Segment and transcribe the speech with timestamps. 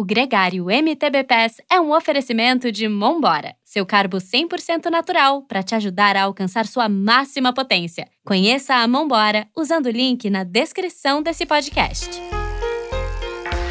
[0.00, 5.74] O Gregário MTB Pass é um oferecimento de Mombora, seu carbo 100% natural para te
[5.74, 8.08] ajudar a alcançar sua máxima potência.
[8.24, 12.18] Conheça a Mombora usando o link na descrição desse podcast.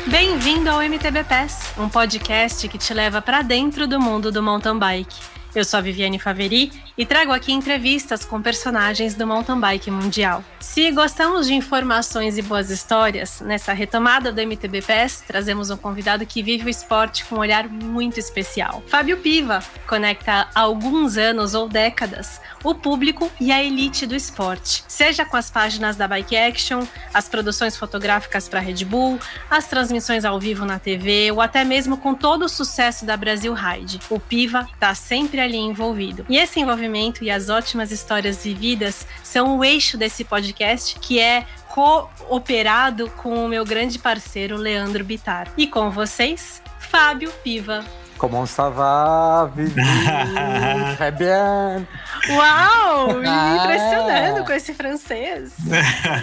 [0.05, 4.77] Bem-vindo ao MTB Pass, um podcast que te leva para dentro do mundo do mountain
[4.77, 5.38] bike.
[5.55, 10.43] Eu sou a Viviane Faveri e trago aqui entrevistas com personagens do mountain bike mundial.
[10.59, 16.23] Se gostamos de informações e boas histórias, nessa retomada do MTB PES, trazemos um convidado
[16.23, 18.83] que vive o esporte com um olhar muito especial.
[18.85, 24.83] Fábio Piva conecta há alguns anos ou décadas o público e a elite do esporte,
[24.87, 30.25] seja com as páginas da Bike Action, as produções fotográficas para Red Bull, as transmissões
[30.25, 33.99] ao vivo na TV ou até mesmo com todo o sucesso da Brasil Ride.
[34.09, 36.25] O Piva está sempre ali envolvido.
[36.29, 41.45] E esse envolvimento e as ótimas histórias vividas são o eixo desse podcast, que é
[41.69, 45.51] cooperado com o meu grande parceiro Leandro Bitar.
[45.57, 47.85] E com vocês, Fábio Piva.
[48.19, 49.81] Comment ça va, Vivi?
[50.97, 51.87] Très bien.
[52.29, 53.15] Uau!
[53.21, 53.55] Me ah.
[53.57, 55.55] impressionando com esse francês.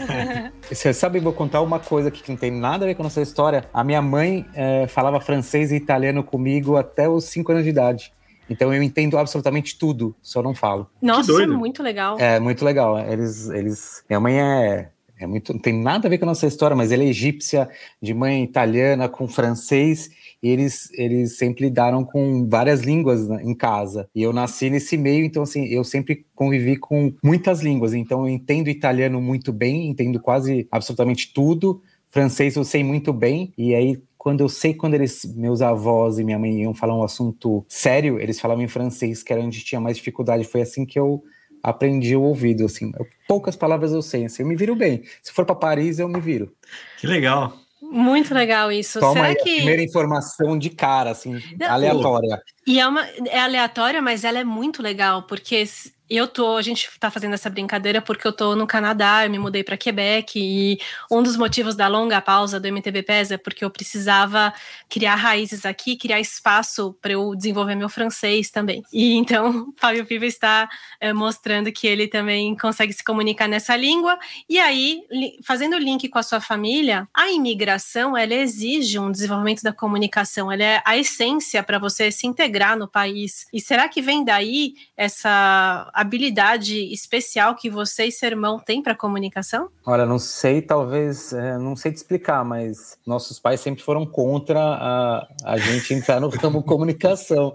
[0.70, 3.22] Você sabe, vou contar uma coisa que não tem nada a ver com a nossa
[3.22, 3.64] história.
[3.72, 8.12] A minha mãe é, falava francês e italiano comigo até os 5 anos de idade.
[8.48, 10.88] Então eu entendo absolutamente tudo, só não falo.
[11.02, 12.18] Nossa, é muito legal.
[12.18, 12.98] É muito legal.
[12.98, 14.04] Eles, eles.
[14.08, 16.92] Minha mãe é, é muito, não tem nada a ver com a nossa história, mas
[16.92, 17.68] ela é egípcia,
[18.00, 20.10] de mãe italiana com francês.
[20.42, 24.08] E eles, eles sempre lidaram com várias línguas em casa.
[24.14, 27.94] E eu nasci nesse meio, então assim, eu sempre convivi com muitas línguas.
[27.94, 31.82] Então eu entendo italiano muito bem, entendo quase absolutamente tudo.
[32.08, 36.24] Francês eu sei muito bem, e aí quando eu sei quando eles, meus avós e
[36.24, 39.80] minha mãe iam falar um assunto sério, eles falavam em francês, que era onde tinha
[39.80, 40.42] mais dificuldade.
[40.42, 41.22] Foi assim que eu
[41.62, 42.90] aprendi o ouvido, assim.
[43.28, 45.04] poucas palavras eu sei, assim, eu me viro bem.
[45.22, 46.52] Se for para Paris, eu me viro.
[46.98, 47.56] Que legal.
[47.80, 48.98] Muito legal isso.
[48.98, 49.48] Toma Será aí que...
[49.48, 52.42] a primeira informação de cara, assim, Não, aleatória.
[52.66, 55.64] E é, uma, é aleatória, mas ela é muito legal, porque
[56.08, 59.38] eu tô, a gente tá fazendo essa brincadeira porque eu tô no Canadá, eu me
[59.38, 60.78] mudei para Quebec e
[61.10, 64.54] um dos motivos da longa pausa do MTB PES é porque eu precisava
[64.88, 68.84] criar raízes aqui, criar espaço para eu desenvolver meu francês também.
[68.92, 70.68] E então, Fábio Piva está
[71.00, 74.16] é, mostrando que ele também consegue se comunicar nessa língua.
[74.48, 75.02] E aí,
[75.44, 80.52] fazendo o link com a sua família, a imigração, ela exige um desenvolvimento da comunicação,
[80.52, 83.46] ela é a essência para você se integrar no país.
[83.52, 88.94] E será que vem daí essa habilidade especial que você e seu irmão têm para
[88.94, 89.68] comunicação?
[89.84, 94.60] Olha, não sei, talvez, é, não sei te explicar, mas nossos pais sempre foram contra
[94.60, 97.54] a, a gente entrar no ramo comunicação.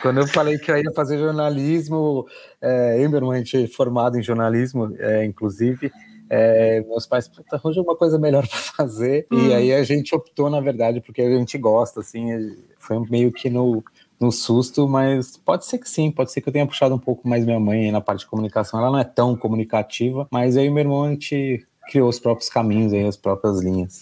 [0.00, 2.26] Quando eu falei que eu ia fazer jornalismo,
[2.60, 5.92] é, eu e meu irmão, a gente é formado em jornalismo, é, inclusive,
[6.30, 9.26] é, meus pais, arranja uma coisa melhor para fazer.
[9.32, 9.48] Hum.
[9.48, 13.48] E aí a gente optou, na verdade, porque a gente gosta, assim, foi meio que
[13.48, 13.82] no,
[14.20, 17.28] no susto, mas pode ser que sim, pode ser que eu tenha puxado um pouco
[17.28, 18.80] mais minha mãe na parte de comunicação.
[18.80, 22.92] Ela não é tão comunicativa, mas aí meu irmão a gente criou os próprios caminhos
[22.92, 24.00] aí, as próprias linhas.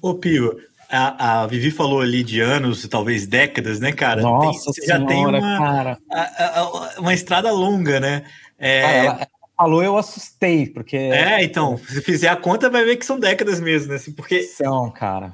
[0.00, 0.56] Ô Pio,
[0.90, 4.22] a, a, Vivi falou ali de anos, talvez décadas, né, cara?
[4.22, 5.98] Nossa tem, senhora, já tem uma, cara.
[6.10, 8.24] A, a, uma estrada longa, né?
[8.58, 8.82] É...
[8.82, 10.96] Cara, ela falou, eu assustei, porque...
[10.96, 13.96] É, então, se fizer a conta, vai ver que são décadas mesmo, né?
[13.96, 14.42] Assim, porque...
[14.42, 15.32] São, cara.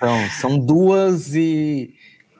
[0.00, 1.94] são, são duas e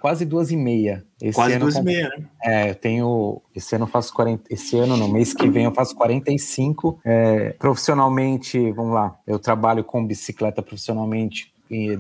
[0.07, 1.05] quase duas e meia.
[1.21, 2.27] Esse quase duas e meia, né?
[2.45, 3.43] É, eu tenho.
[3.53, 4.45] Esse ano eu faço 40.
[4.55, 7.01] Esse ano, no mês que vem, eu faço 45.
[7.05, 11.53] É, profissionalmente, vamos lá, eu trabalho com bicicleta profissionalmente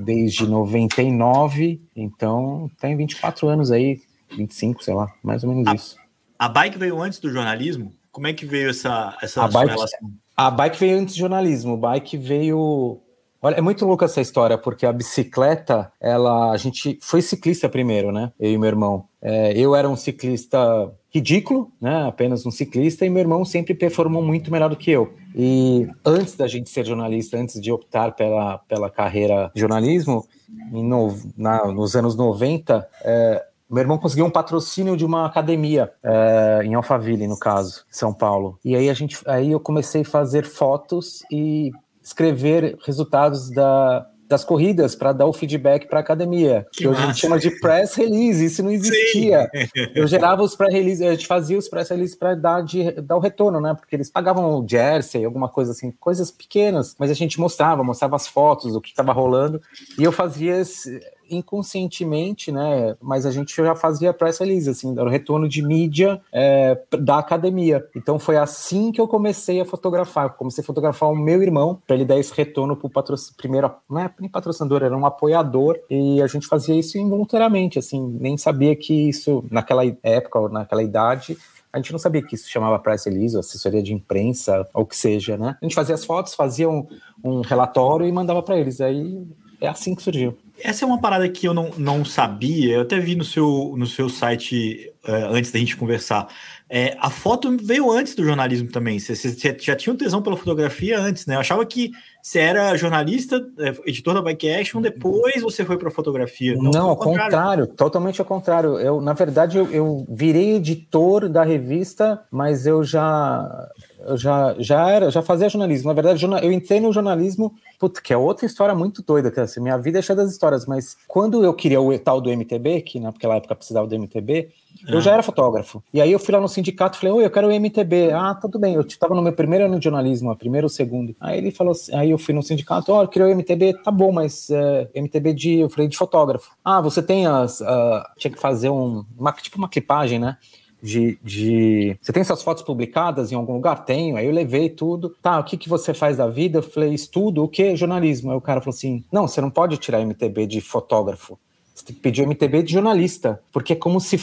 [0.04, 4.00] desde 99, então tem 24 anos aí,
[4.36, 5.96] 25, sei lá, mais ou menos a, isso.
[6.38, 7.92] A bike veio antes do jornalismo?
[8.12, 9.98] Como é que veio essa, essa a bike, relação?
[10.36, 13.00] A bike veio antes do jornalismo, o bike veio
[13.40, 18.10] Olha, é muito louca essa história, porque a bicicleta, ela, a gente foi ciclista primeiro,
[18.10, 18.32] né?
[18.38, 19.04] Eu e meu irmão.
[19.20, 22.06] É, eu era um ciclista ridículo, né?
[22.06, 25.14] Apenas um ciclista, e meu irmão sempre performou muito melhor do que eu.
[25.34, 30.26] E antes da gente ser jornalista, antes de optar pela, pela carreira de jornalismo,
[30.70, 36.60] no, na, nos anos 90, é, meu irmão conseguiu um patrocínio de uma academia é,
[36.64, 38.58] em Alphaville, no caso, São Paulo.
[38.64, 41.72] E aí a gente, aí eu comecei a fazer fotos e
[42.06, 47.02] escrever resultados da, das corridas para dar o feedback para a academia, que, que hoje
[47.02, 49.50] a gente chama de press release, isso não existia.
[49.52, 49.90] Sim.
[49.92, 53.16] Eu gerava os press release, a gente fazia os press release para dar, de, dar
[53.16, 53.74] o retorno, né?
[53.74, 58.14] Porque eles pagavam o jersey, alguma coisa assim, coisas pequenas, mas a gente mostrava, mostrava
[58.14, 59.60] as fotos, o que estava rolando,
[59.98, 61.00] e eu fazia esse,
[61.30, 62.96] inconscientemente, né?
[63.00, 67.18] Mas a gente já fazia press release, assim, era o retorno de mídia é, da
[67.18, 67.86] academia.
[67.94, 70.26] Então foi assim que eu comecei a fotografar.
[70.26, 73.36] Eu comecei a fotografar o meu irmão para ele dar esse retorno para o patrocinador.
[73.36, 78.00] Primeiro, não é nem patrocinador, era um apoiador e a gente fazia isso involuntariamente, assim,
[78.20, 81.36] nem sabia que isso naquela época, naquela idade,
[81.72, 84.96] a gente não sabia que isso chamava press release, assessoria de imprensa, ou o que
[84.96, 85.58] seja, né?
[85.60, 86.86] A gente fazia as fotos, fazia um,
[87.22, 88.80] um relatório e mandava para eles.
[88.80, 89.22] Aí
[89.60, 90.36] é assim que surgiu.
[90.62, 93.86] Essa é uma parada que eu não, não sabia, eu até vi no seu, no
[93.86, 96.28] seu site uh, antes da gente conversar.
[96.68, 98.98] É, a foto veio antes do jornalismo também.
[98.98, 101.36] Você, já tinha um tesão pela fotografia antes, né?
[101.36, 105.90] Eu achava que você era jornalista, é, editor da Bike Action, depois você foi para
[105.90, 106.56] fotografia.
[106.56, 107.24] Não, não ao contrário.
[107.24, 107.66] contrário.
[107.68, 108.80] totalmente ao contrário.
[108.80, 113.68] Eu, na verdade, eu, eu virei editor da revista, mas eu já
[114.00, 115.88] eu já, já era, já fazia jornalismo.
[115.88, 119.60] Na verdade, eu entrei no jornalismo, puta, que é outra história muito doida, que assim,
[119.60, 123.00] minha vida é cheia das histórias, mas quando eu queria o tal do MTB, que
[123.00, 124.50] naquela época precisava do MTB,
[124.86, 125.14] eu já ah.
[125.14, 125.82] era fotógrafo.
[125.92, 128.12] E aí eu fui lá no sindicato e falei, oi, eu quero o MTB.
[128.12, 128.74] Ah, tudo bem.
[128.74, 131.14] Eu estava no meu primeiro ano de jornalismo, primeiro ou segundo.
[131.20, 133.82] Aí ele falou assim, aí eu fui no sindicato, ó, oh, eu queria o MTB,
[133.82, 136.50] tá bom, mas é, MTB de, eu falei, de fotógrafo.
[136.64, 140.36] Ah, você tem as, uh, tinha que fazer um, uma, tipo uma clipagem, né?
[140.86, 143.84] De, de, Você tem suas fotos publicadas em algum lugar?
[143.84, 144.16] Tenho.
[144.16, 145.10] Aí eu levei tudo.
[145.20, 146.58] Tá, o que, que você faz da vida?
[146.58, 147.42] Eu falei, estudo.
[147.42, 147.74] O que?
[147.74, 148.30] Jornalismo.
[148.30, 151.36] Aí o cara falou assim: não, você não pode tirar MTB de fotógrafo.
[151.74, 153.40] Você tem que pedir MTB de jornalista.
[153.52, 154.16] Porque é como se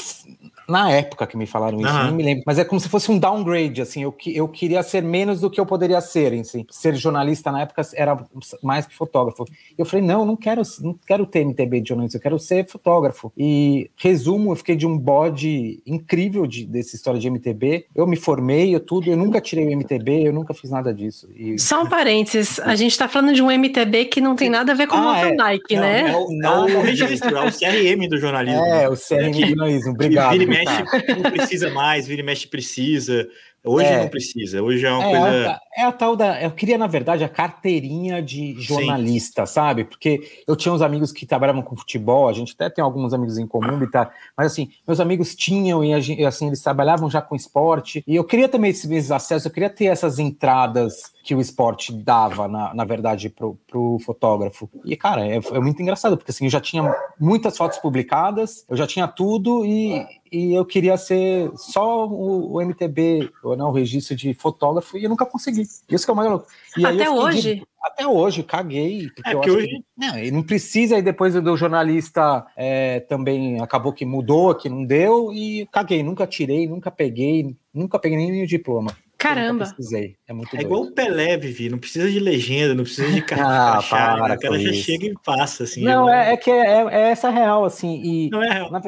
[0.67, 2.05] na época que me falaram isso, uhum.
[2.05, 5.03] não me lembro, mas é como se fosse um downgrade, assim, eu, eu queria ser
[5.03, 6.65] menos do que eu poderia ser, assim.
[6.69, 8.17] Ser jornalista na época era
[8.61, 9.45] mais que fotógrafo.
[9.77, 13.31] Eu falei, não, não quero, não quero ter MTB de jornalista, eu quero ser fotógrafo.
[13.37, 17.85] E resumo, eu fiquei de um bode incrível de, dessa história de MTB.
[17.95, 21.27] Eu me formei, eu tudo, eu nunca tirei o MTB, eu nunca fiz nada disso.
[21.35, 21.59] E...
[21.59, 24.75] Só um parênteses, a gente tá falando de um MTB que não tem nada a
[24.75, 25.35] ver com ah, mountain é.
[25.35, 26.11] bike, né?
[26.11, 28.63] É o, não, é o registro, é o CRM do jornalismo.
[28.63, 33.27] É, o CRM do jornalismo, obrigado mexe, não precisa mais, vira e mexe precisa.
[33.63, 35.59] Hoje é, não precisa, hoje é uma é, coisa.
[35.75, 36.41] É a tal da.
[36.41, 39.53] Eu queria, na verdade, a carteirinha de jornalista, Sim.
[39.53, 39.83] sabe?
[39.83, 43.37] Porque eu tinha uns amigos que trabalhavam com futebol, a gente até tem alguns amigos
[43.37, 45.93] em comum e tal, mas assim, meus amigos tinham e
[46.25, 49.85] assim, eles trabalhavam já com esporte, e eu queria também esses acessos, eu queria ter
[49.85, 54.69] essas entradas que o esporte dava, na, na verdade, pro, pro fotógrafo.
[54.83, 58.75] E, cara, é, é muito engraçado, porque assim, eu já tinha muitas fotos publicadas, eu
[58.75, 63.71] já tinha tudo e, e eu queria ser só o, o MTB, ou não, o
[63.71, 65.62] registro de fotógrafo, e eu nunca consegui.
[65.89, 66.47] Isso que é o mais louco.
[66.77, 67.55] E até hoje?
[67.55, 69.09] De, até hoje, caguei.
[69.15, 69.67] Porque é, eu hoje...
[69.67, 74.85] que, não, não precisa, e depois do jornalista é, também acabou que mudou, que não
[74.85, 78.95] deu, e caguei, nunca tirei, nunca peguei, nunca peguei nem o diploma.
[79.23, 79.65] Caramba.
[79.65, 80.17] Precisei.
[80.27, 81.69] É, muito é igual o Pelé, Vivi.
[81.69, 83.77] Não precisa de legenda, não precisa de cara.
[83.77, 84.35] ah, para, né?
[84.35, 84.83] O cara já isso.
[84.83, 85.81] chega e passa, assim.
[85.81, 88.01] Não, é, é, que é, é, essa real, assim.
[88.03, 88.69] E, não é real.
[88.69, 88.81] Na,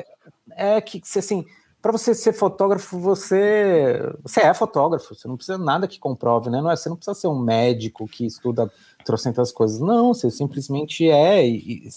[0.57, 1.45] é que, assim,
[1.85, 5.13] para você ser fotógrafo, você, você é fotógrafo.
[5.13, 6.59] Você não precisa nada que comprove, né?
[6.59, 8.71] Não é, você não precisa ser um médico que estuda
[9.05, 9.79] trocentas coisas.
[9.79, 11.47] Não, você simplesmente é.
[11.47, 11.87] E,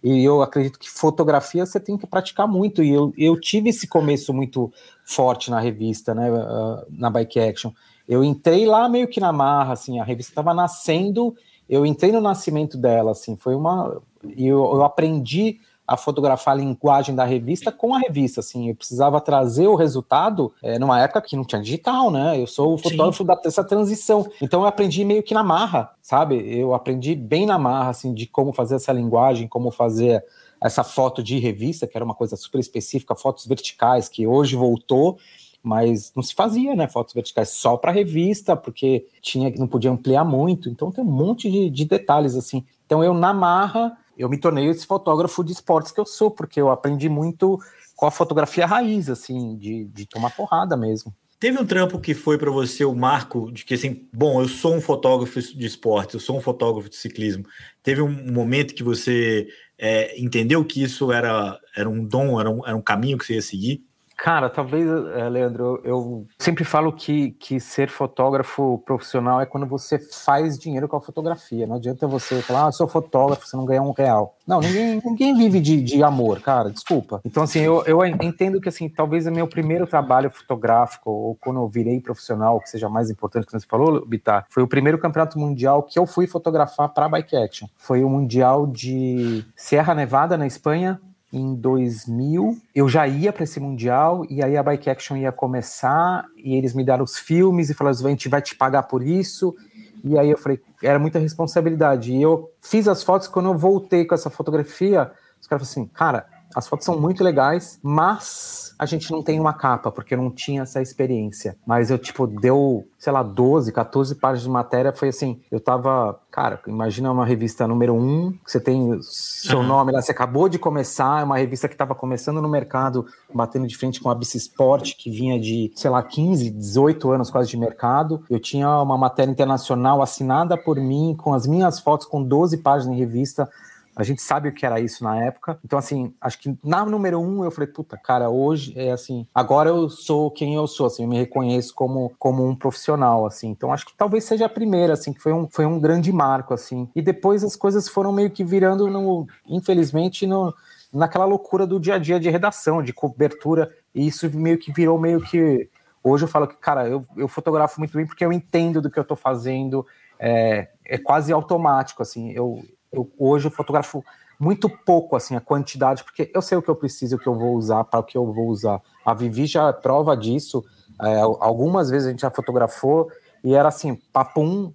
[0.00, 2.84] e eu acredito que fotografia você tem que praticar muito.
[2.84, 4.72] E eu, eu tive esse começo muito
[5.04, 7.72] forte na revista, né, uh, na Bike Action.
[8.08, 11.34] Eu entrei lá meio que na marra, assim, a revista estava nascendo,
[11.68, 14.00] eu entrei no nascimento dela, assim, foi uma...
[14.36, 15.58] E eu, eu aprendi
[15.92, 20.52] a fotografar a linguagem da revista com a revista, assim, eu precisava trazer o resultado
[20.62, 24.26] é, numa época que não tinha digital, né, eu sou o fotógrafo da, dessa transição,
[24.40, 28.26] então eu aprendi meio que na marra, sabe, eu aprendi bem na marra, assim, de
[28.26, 30.24] como fazer essa linguagem, como fazer
[30.62, 35.18] essa foto de revista, que era uma coisa super específica, fotos verticais, que hoje voltou,
[35.62, 36.88] mas não se fazia, né?
[36.88, 40.68] Fotos verticais só para revista, porque tinha não podia ampliar muito.
[40.68, 42.64] Então tem um monte de, de, detalhes assim.
[42.84, 46.60] Então eu na marra eu me tornei esse fotógrafo de esportes que eu sou, porque
[46.60, 47.58] eu aprendi muito
[47.94, 51.14] com a fotografia raiz, assim, de, de tomar porrada mesmo.
[51.42, 54.76] Teve um trampo que foi para você o marco de que assim, bom, eu sou
[54.76, 57.44] um fotógrafo de esporte, eu sou um fotógrafo de ciclismo.
[57.82, 62.64] Teve um momento que você é, entendeu que isso era, era um dom, era um,
[62.64, 63.84] era um caminho que você ia seguir?
[64.22, 69.98] Cara, talvez, eh, Leandro, eu sempre falo que, que ser fotógrafo profissional é quando você
[69.98, 71.66] faz dinheiro com a fotografia.
[71.66, 74.36] Não adianta você falar, ah, sou fotógrafo, você não ganha um real.
[74.46, 77.20] Não, ninguém, ninguém vive de, de amor, cara, desculpa.
[77.24, 81.56] Então, assim, eu, eu entendo que, assim, talvez o meu primeiro trabalho fotográfico, ou quando
[81.56, 85.36] eu virei profissional, que seja mais importante que você falou, Bitar, foi o primeiro campeonato
[85.36, 87.66] mundial que eu fui fotografar para Bike Action.
[87.76, 91.00] Foi o Mundial de Serra Nevada, na Espanha,
[91.32, 96.26] em 2000, eu já ia para esse mundial e aí a Bike Action ia começar
[96.36, 99.56] e eles me deram os filmes e falaram: a gente vai te pagar por isso.
[100.04, 102.12] E aí eu falei: era muita responsabilidade.
[102.12, 105.10] E eu fiz as fotos quando eu voltei com essa fotografia.
[105.40, 109.38] Os caras falaram assim, cara, as fotos são muito legais, mas a gente não tem
[109.38, 111.56] uma capa, porque eu não tinha essa experiência.
[111.66, 114.92] Mas eu, tipo, deu, sei lá, 12, 14 páginas de matéria.
[114.92, 116.18] Foi assim, eu tava.
[116.30, 120.58] Cara, imagina uma revista número um, que você tem seu nome lá, você acabou de
[120.58, 124.38] começar, é uma revista que estava começando no mercado, batendo de frente com a BC
[124.38, 128.24] Sport, que vinha de, sei lá, 15, 18 anos quase de mercado.
[128.30, 132.96] Eu tinha uma matéria internacional assinada por mim, com as minhas fotos, com 12 páginas
[132.96, 133.48] em revista
[133.94, 135.58] a gente sabe o que era isso na época.
[135.64, 139.68] Então, assim, acho que na número um eu falei, puta, cara, hoje é assim, agora
[139.68, 143.48] eu sou quem eu sou, assim, eu me reconheço como, como um profissional, assim.
[143.48, 146.54] Então, acho que talvez seja a primeira, assim, que foi um, foi um grande marco,
[146.54, 146.88] assim.
[146.94, 150.54] E depois as coisas foram meio que virando, no, infelizmente, no,
[150.92, 153.70] naquela loucura do dia a dia de redação, de cobertura.
[153.94, 155.68] E isso meio que virou meio que.
[156.02, 158.98] Hoje eu falo que, cara, eu, eu fotografo muito bem porque eu entendo do que
[158.98, 159.86] eu tô fazendo.
[160.18, 162.32] É, é quase automático, assim.
[162.32, 164.04] Eu, eu hoje eu fotografo
[164.38, 167.34] muito pouco assim a quantidade, porque eu sei o que eu preciso, o que eu
[167.34, 168.80] vou usar, para o que eu vou usar.
[169.04, 170.64] A Vivi já é prova disso.
[171.00, 173.10] É, algumas vezes a gente já fotografou
[173.42, 174.72] e era assim, papum,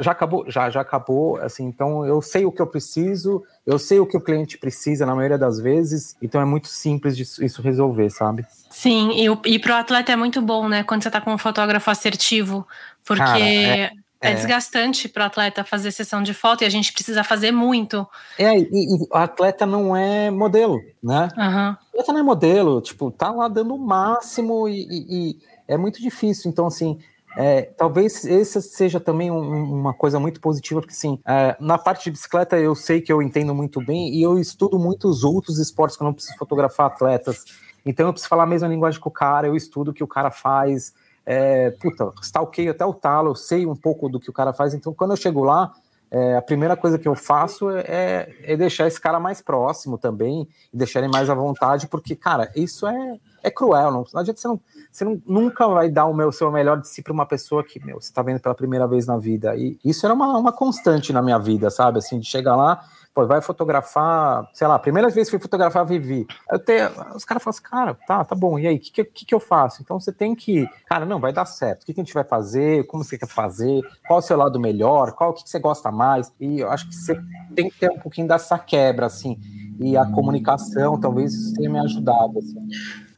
[0.00, 4.00] já acabou, já, já acabou, assim, então eu sei o que eu preciso, eu sei
[4.00, 7.60] o que o cliente precisa na maioria das vezes, então é muito simples disso, isso
[7.60, 8.46] resolver, sabe?
[8.70, 11.90] Sim, e, e pro atleta é muito bom, né, quando você tá com um fotógrafo
[11.90, 12.66] assertivo,
[13.04, 13.90] porque Cara, é,
[14.24, 17.52] é, é desgastante para o atleta fazer sessão de foto e a gente precisa fazer
[17.52, 18.06] muito.
[18.38, 21.28] É, e, e o atleta não é modelo, né?
[21.36, 21.70] Uhum.
[21.70, 25.38] O atleta não é modelo, tipo, tá lá dando o máximo e, e, e
[25.68, 26.50] é muito difícil.
[26.50, 26.98] Então, assim,
[27.36, 32.04] é, talvez essa seja também um, uma coisa muito positiva, porque assim, é, na parte
[32.04, 35.96] de bicicleta eu sei que eu entendo muito bem e eu estudo muitos outros esportes
[35.96, 37.44] que eu não preciso fotografar atletas.
[37.84, 40.06] Então eu preciso falar a mesma linguagem que o cara, eu estudo o que o
[40.06, 40.94] cara faz,
[41.26, 44.74] é, puta, stalkeio até o talo, eu sei um pouco do que o cara faz,
[44.74, 45.72] então quando eu chego lá,
[46.10, 50.46] é, a primeira coisa que eu faço é, é, deixar esse cara mais próximo também,
[50.72, 54.40] e deixar ele mais à vontade, porque, cara, isso é, é cruel, não, não adianta
[54.40, 54.60] você não,
[54.92, 57.84] você não, nunca vai dar o meu, seu melhor de si para uma pessoa que,
[57.84, 61.12] meu, você está vendo pela primeira vez na vida, e isso era uma, uma constante
[61.12, 65.28] na minha vida, sabe, assim, de chegar lá pô, vai fotografar, sei lá, primeira vez
[65.28, 68.66] que fui fotografar Vivi, eu tenho, os caras falam assim, cara, tá, tá bom, e
[68.66, 69.80] aí, o que, que, que eu faço?
[69.80, 72.24] Então você tem que, cara, não, vai dar certo, o que, que a gente vai
[72.24, 75.60] fazer, como você quer fazer, qual o seu lado melhor, qual o que, que você
[75.60, 77.20] gosta mais, e eu acho que você
[77.54, 79.38] tem que ter um pouquinho dessa quebra, assim,
[79.78, 82.58] e a comunicação, talvez isso tenha me ajudado, assim.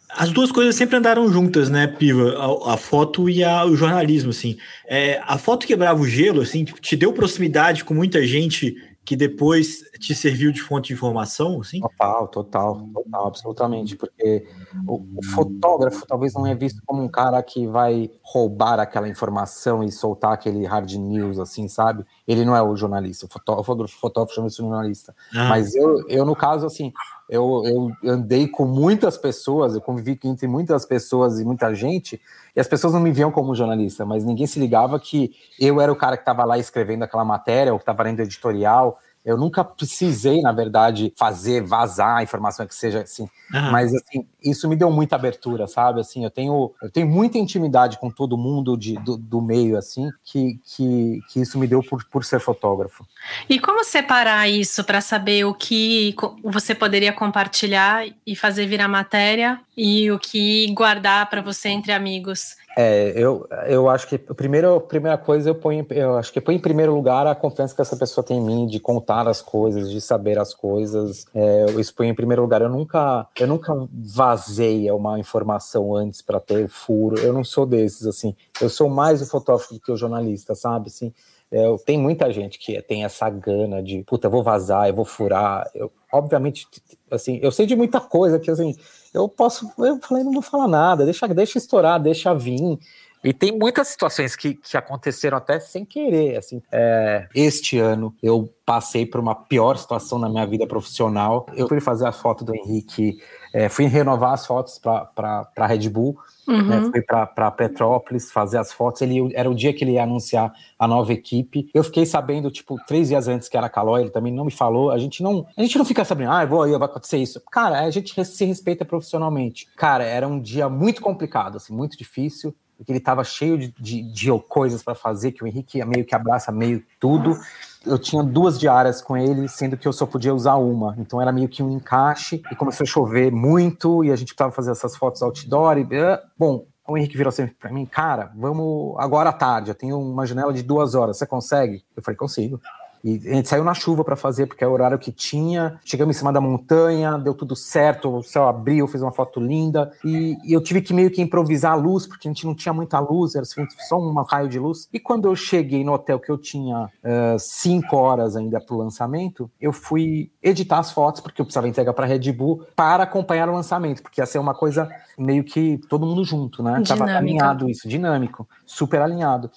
[0.08, 2.36] As duas coisas sempre andaram juntas, né, Piva?
[2.38, 4.56] A, a foto e a, o jornalismo, assim.
[4.86, 8.76] É, a foto quebrava o gelo, assim, te deu proximidade com muita gente
[9.06, 11.78] que depois te serviu de fonte de informação, assim?
[11.80, 14.44] Total, total, total, absolutamente, porque
[14.84, 19.84] o, o, fotógrafo talvez não é visto como um cara que vai roubar aquela informação
[19.84, 22.04] e soltar aquele hard news, assim, sabe?
[22.26, 25.14] Ele não é o jornalista, o fotógrafo, o fotógrafo chama se jornalista.
[25.34, 25.48] Ah.
[25.48, 26.92] Mas eu, eu, no caso, assim,
[27.28, 27.62] eu,
[28.02, 32.20] eu andei com muitas pessoas, eu convivi entre muitas pessoas e muita gente,
[32.54, 35.92] e as pessoas não me viam como jornalista, mas ninguém se ligava que eu era
[35.92, 38.98] o cara que estava lá escrevendo aquela matéria, ou que estava lendo editorial.
[39.26, 43.28] Eu nunca precisei, na verdade, fazer vazar a informação que seja assim.
[43.52, 43.72] Uhum.
[43.72, 46.00] Mas assim, isso me deu muita abertura, sabe?
[46.00, 50.08] Assim, eu tenho, eu tenho muita intimidade com todo mundo de, do, do meio, assim,
[50.24, 53.04] que, que, que isso me deu por, por ser fotógrafo.
[53.48, 56.14] E como separar isso para saber o que
[56.44, 62.54] você poderia compartilhar e fazer virar matéria e o que guardar para você entre amigos?
[62.78, 66.42] É, eu, eu acho que a primeira, a primeira coisa eu ponho, eu acho que
[66.42, 69.40] ponho em primeiro lugar a confiança que essa pessoa tem em mim, de contar as
[69.40, 71.24] coisas, de saber as coisas.
[71.34, 72.60] É, eu exponho em primeiro lugar.
[72.60, 77.18] Eu nunca, eu nunca vazei uma informação antes para ter furo.
[77.18, 78.36] Eu não sou desses, assim.
[78.60, 80.88] Eu sou mais o fotógrafo do que o jornalista, sabe?
[80.88, 81.14] Assim,
[81.50, 85.04] é, tem muita gente que tem essa gana de, puta, eu vou vazar, eu vou
[85.06, 85.66] furar.
[85.74, 86.66] Eu, obviamente,
[87.10, 88.74] assim, eu sei de muita coisa que, assim,
[89.16, 92.78] eu posso, eu falei, não vou falar nada, deixa, deixa estourar, deixa vir.
[93.26, 96.62] E tem muitas situações que, que aconteceram até sem querer, assim.
[96.70, 101.44] É, este ano eu passei por uma pior situação na minha vida profissional.
[101.52, 103.18] Eu fui fazer a foto do Henrique,
[103.52, 106.16] é, fui renovar as fotos para a Red Bull,
[106.46, 106.66] uhum.
[106.66, 109.02] né, fui para Petrópolis fazer as fotos.
[109.02, 111.68] Ele era o dia que ele ia anunciar a nova equipe.
[111.74, 114.92] Eu fiquei sabendo, tipo, três dias antes que era Calói, ele também não me falou.
[114.92, 117.42] A gente não, a gente não fica sabendo, ah, eu vou aí, vai acontecer isso.
[117.50, 119.66] Cara, a gente se respeita profissionalmente.
[119.76, 124.02] Cara, era um dia muito complicado, assim, muito difícil porque ele estava cheio de, de,
[124.02, 127.36] de coisas para fazer, que o Henrique meio que abraça meio tudo.
[127.84, 130.94] Eu tinha duas diárias com ele, sendo que eu só podia usar uma.
[130.98, 134.52] Então era meio que um encaixe, e começou a chover muito, e a gente precisava
[134.52, 135.78] fazer essas fotos outdoor.
[135.78, 139.74] E, uh, bom, o Henrique virou sempre para mim, cara, vamos agora à tarde, eu
[139.74, 141.84] tenho uma janela de duas horas, você consegue?
[141.96, 142.60] Eu falei, consigo.
[143.06, 145.78] E a gente saiu na chuva para fazer, porque é o horário que tinha.
[145.84, 149.92] Chegamos em cima da montanha, deu tudo certo, o céu abriu, fez uma foto linda.
[150.04, 152.72] E, e eu tive que meio que improvisar a luz, porque a gente não tinha
[152.72, 154.88] muita luz, era só um raio de luz.
[154.92, 158.78] E quando eu cheguei no hotel que eu tinha uh, cinco horas ainda para o
[158.78, 163.48] lançamento, eu fui editar as fotos, porque eu precisava entregar para Red Bull para acompanhar
[163.48, 166.80] o lançamento, porque ia ser uma coisa meio que todo mundo junto, né?
[166.80, 167.06] Dinâmico.
[167.06, 169.48] Tava alinhado isso, dinâmico, super alinhado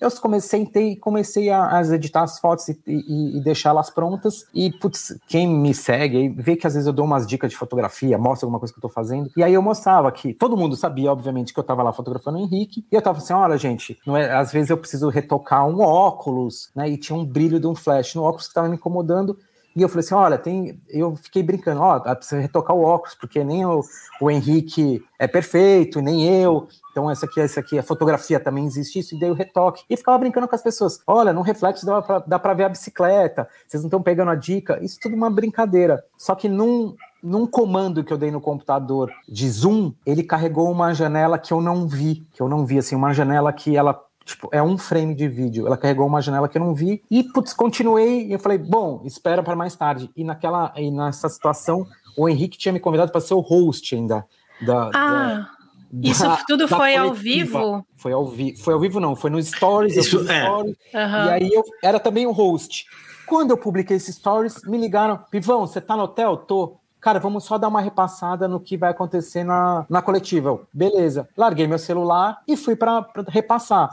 [0.00, 4.46] eu comecei, sentei, comecei a, a editar as fotos e, e, e deixá-las prontas.
[4.54, 8.16] E, putz, quem me segue vê que às vezes eu dou umas dicas de fotografia,
[8.16, 9.30] mostro alguma coisa que eu tô fazendo.
[9.36, 12.40] E aí eu mostrava que todo mundo sabia, obviamente, que eu tava lá fotografando o
[12.40, 12.84] Henrique.
[12.90, 16.70] E eu tava assim: olha, gente, não é, às vezes eu preciso retocar um óculos,
[16.74, 16.88] né?
[16.88, 19.38] E tinha um brilho de um flash no óculos que tava me incomodando.
[19.78, 20.80] E eu falei assim: olha, tem.
[20.88, 23.80] Eu fiquei brincando, ó, oh, precisa retocar o óculos, porque nem o,
[24.20, 26.66] o Henrique é perfeito, nem eu.
[26.90, 29.84] Então, essa aqui, essa aqui, a fotografia também existe isso, e daí o retoque.
[29.88, 32.68] E ficava brincando com as pessoas: olha, no reflexo dá pra, dá pra ver a
[32.68, 34.82] bicicleta, vocês não estão pegando a dica.
[34.82, 36.02] Isso tudo uma brincadeira.
[36.16, 40.92] Só que num, num comando que eu dei no computador de zoom, ele carregou uma
[40.92, 44.50] janela que eu não vi, que eu não vi, assim, uma janela que ela Tipo,
[44.52, 45.66] é um frame de vídeo.
[45.66, 48.26] Ela carregou uma janela que eu não vi e, putz, continuei.
[48.26, 50.10] E eu falei, bom, espera para mais tarde.
[50.14, 54.26] E naquela, e nessa situação, o Henrique tinha me convidado para ser o host ainda.
[54.60, 55.48] Da, ah,
[55.90, 57.04] da, isso da, tudo foi coletiva.
[57.04, 57.86] ao vivo?
[57.96, 58.62] Foi ao vivo.
[58.62, 59.16] Foi ao vivo, não.
[59.16, 59.96] Foi no Stories.
[59.96, 60.44] Isso, é.
[60.44, 61.24] Stories, uhum.
[61.24, 62.84] E aí eu era também o host.
[63.26, 66.36] Quando eu publiquei esses stories, me ligaram: Pivão, você tá no hotel?
[66.36, 66.76] Tô.
[67.00, 70.50] Cara, vamos só dar uma repassada no que vai acontecer na, na coletiva.
[70.50, 71.28] Eu, Beleza.
[71.34, 73.88] Larguei meu celular e fui para repassar.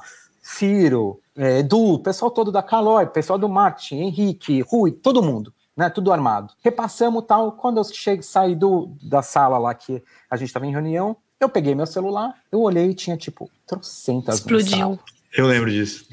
[0.48, 5.90] Ciro, é, Edu, pessoal todo da Calói, pessoal do marketing, Henrique, Rui, todo mundo, né?
[5.90, 6.54] Tudo armado.
[6.64, 7.54] Repassamos tal.
[7.54, 11.50] Quando eu cheguei, saí do, da sala lá que a gente estava em reunião, eu
[11.50, 14.36] peguei meu celular, eu olhei e tinha tipo trocentas.
[14.36, 15.00] Explodiu.
[15.36, 16.06] Eu lembro disso.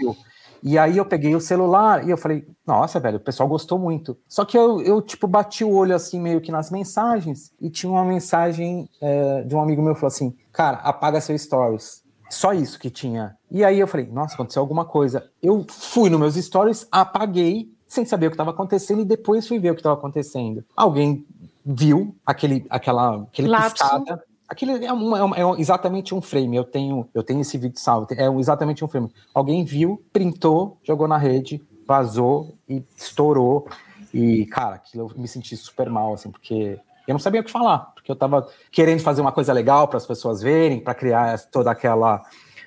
[0.63, 4.17] E aí eu peguei o celular e eu falei, nossa, velho, o pessoal gostou muito.
[4.27, 7.93] Só que eu, eu tipo, bati o olho assim, meio que nas mensagens, e tinha
[7.93, 12.02] uma mensagem é, de um amigo meu que falou assim: cara, apaga seu stories.
[12.33, 13.37] Só isso que tinha.
[13.51, 15.29] E aí eu falei, nossa, aconteceu alguma coisa.
[15.43, 19.59] Eu fui nos meus stories, apaguei, sem saber o que estava acontecendo, e depois fui
[19.59, 20.65] ver o que estava acontecendo.
[20.75, 21.27] Alguém
[21.63, 23.75] viu aquele, aquela, aquele Lapso.
[23.75, 24.25] piscada.
[24.49, 26.57] Aquele é, um, é, um, é, exatamente um frame.
[26.57, 28.07] Eu tenho, eu tenho esse vídeo salvo.
[28.13, 29.13] É um, exatamente um frame.
[29.35, 33.69] Alguém viu, printou, jogou na rede, vazou e estourou.
[34.13, 37.51] E, cara, aquilo eu me senti super mal, assim, porque eu não sabia o que
[37.51, 41.39] falar, porque eu estava querendo fazer uma coisa legal para as pessoas verem, para criar
[41.51, 42.23] toda aquela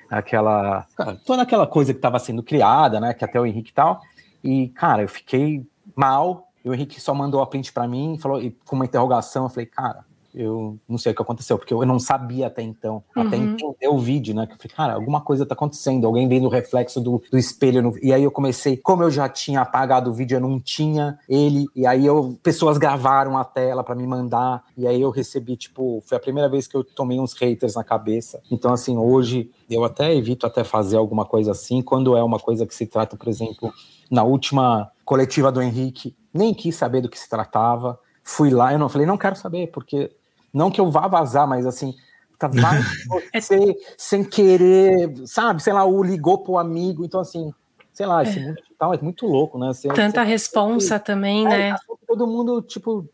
[0.09, 0.85] aquela
[1.25, 4.01] toda aquela coisa que estava sendo criada, né, que até o Henrique tal.
[4.43, 6.49] E cara, eu fiquei mal.
[6.63, 9.49] E o Henrique só mandou a print para mim, falou e com uma interrogação, eu
[9.49, 10.03] falei, cara,
[10.35, 13.23] eu não sei o que aconteceu, porque eu não sabia até então, uhum.
[13.23, 14.45] até entender o vídeo, né?
[14.45, 17.81] Que eu falei, cara, alguma coisa tá acontecendo, alguém vendo o reflexo do, do espelho.
[17.81, 17.93] No...
[18.01, 21.65] E aí eu comecei, como eu já tinha apagado o vídeo, eu não tinha ele,
[21.75, 26.03] e aí eu, pessoas gravaram a tela para me mandar, e aí eu recebi, tipo,
[26.05, 28.41] foi a primeira vez que eu tomei uns haters na cabeça.
[28.51, 32.65] Então, assim, hoje eu até evito até fazer alguma coisa assim, quando é uma coisa
[32.65, 33.71] que se trata, por exemplo,
[34.11, 37.97] na última coletiva do Henrique, nem quis saber do que se tratava.
[38.23, 40.11] Fui lá, eu não falei, não quero saber, porque
[40.55, 41.93] não que eu vá vazar, mas assim,
[42.39, 42.81] tá vai
[43.35, 45.61] você sem querer, sabe?
[45.61, 47.53] Sei lá, o ligou pro amigo, então assim,
[47.91, 48.41] sei lá, esse é.
[48.41, 49.73] mundo digital é muito louco, né?
[49.73, 51.75] Você, Tanta você, responsa também, é, né?
[52.07, 53.07] Todo mundo, tipo,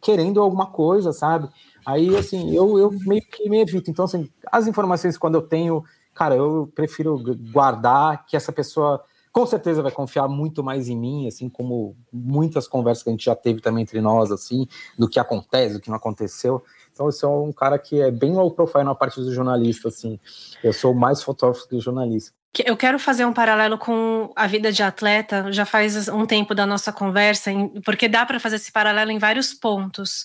[0.00, 1.48] querendo alguma coisa, sabe?
[1.86, 3.90] Aí, assim, eu, eu meio que me evito.
[3.90, 5.84] Então, assim, as informações quando eu tenho,
[6.14, 7.20] cara, eu prefiro
[7.52, 12.66] guardar que essa pessoa com certeza vai confiar muito mais em mim, assim como muitas
[12.66, 14.66] conversas que a gente já teve também entre nós, assim,
[14.98, 16.62] do que acontece, do que não aconteceu.
[16.98, 20.18] Então, eu sou um cara que é bem low profile na parte do jornalista, assim.
[20.64, 22.36] Eu sou mais fotógrafo que jornalista.
[22.64, 26.66] Eu quero fazer um paralelo com a vida de atleta, já faz um tempo da
[26.66, 27.52] nossa conversa,
[27.84, 30.24] porque dá para fazer esse paralelo em vários pontos.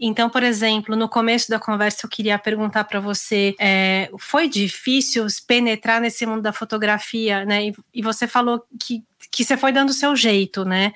[0.00, 5.26] Então, por exemplo, no começo da conversa eu queria perguntar para você: é, foi difícil
[5.46, 7.66] penetrar nesse mundo da fotografia, né?
[7.66, 10.92] E, e você falou que que você foi dando o seu jeito, né?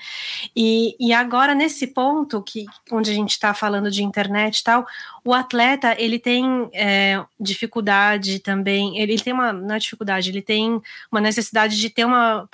[0.54, 4.86] E, e agora, nesse ponto, que onde a gente está falando de internet e tal,
[5.24, 10.80] o atleta, ele tem é, dificuldade também, ele tem uma, não é dificuldade, ele tem
[11.10, 12.48] uma necessidade de ter uma,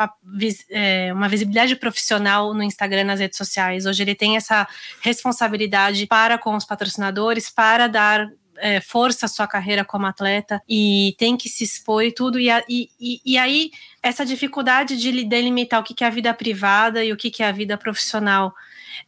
[0.71, 3.87] é, uma visibilidade profissional no Instagram, nas redes sociais.
[3.87, 4.67] Hoje ele tem essa
[5.01, 8.29] responsabilidade para com os patrocinadores, para dar
[8.61, 12.39] é, força a sua carreira como atleta e tem que se expor e tudo.
[12.39, 13.71] E, e, e aí,
[14.03, 17.53] essa dificuldade de delimitar o que é a vida privada e o que é a
[17.53, 18.55] vida profissional.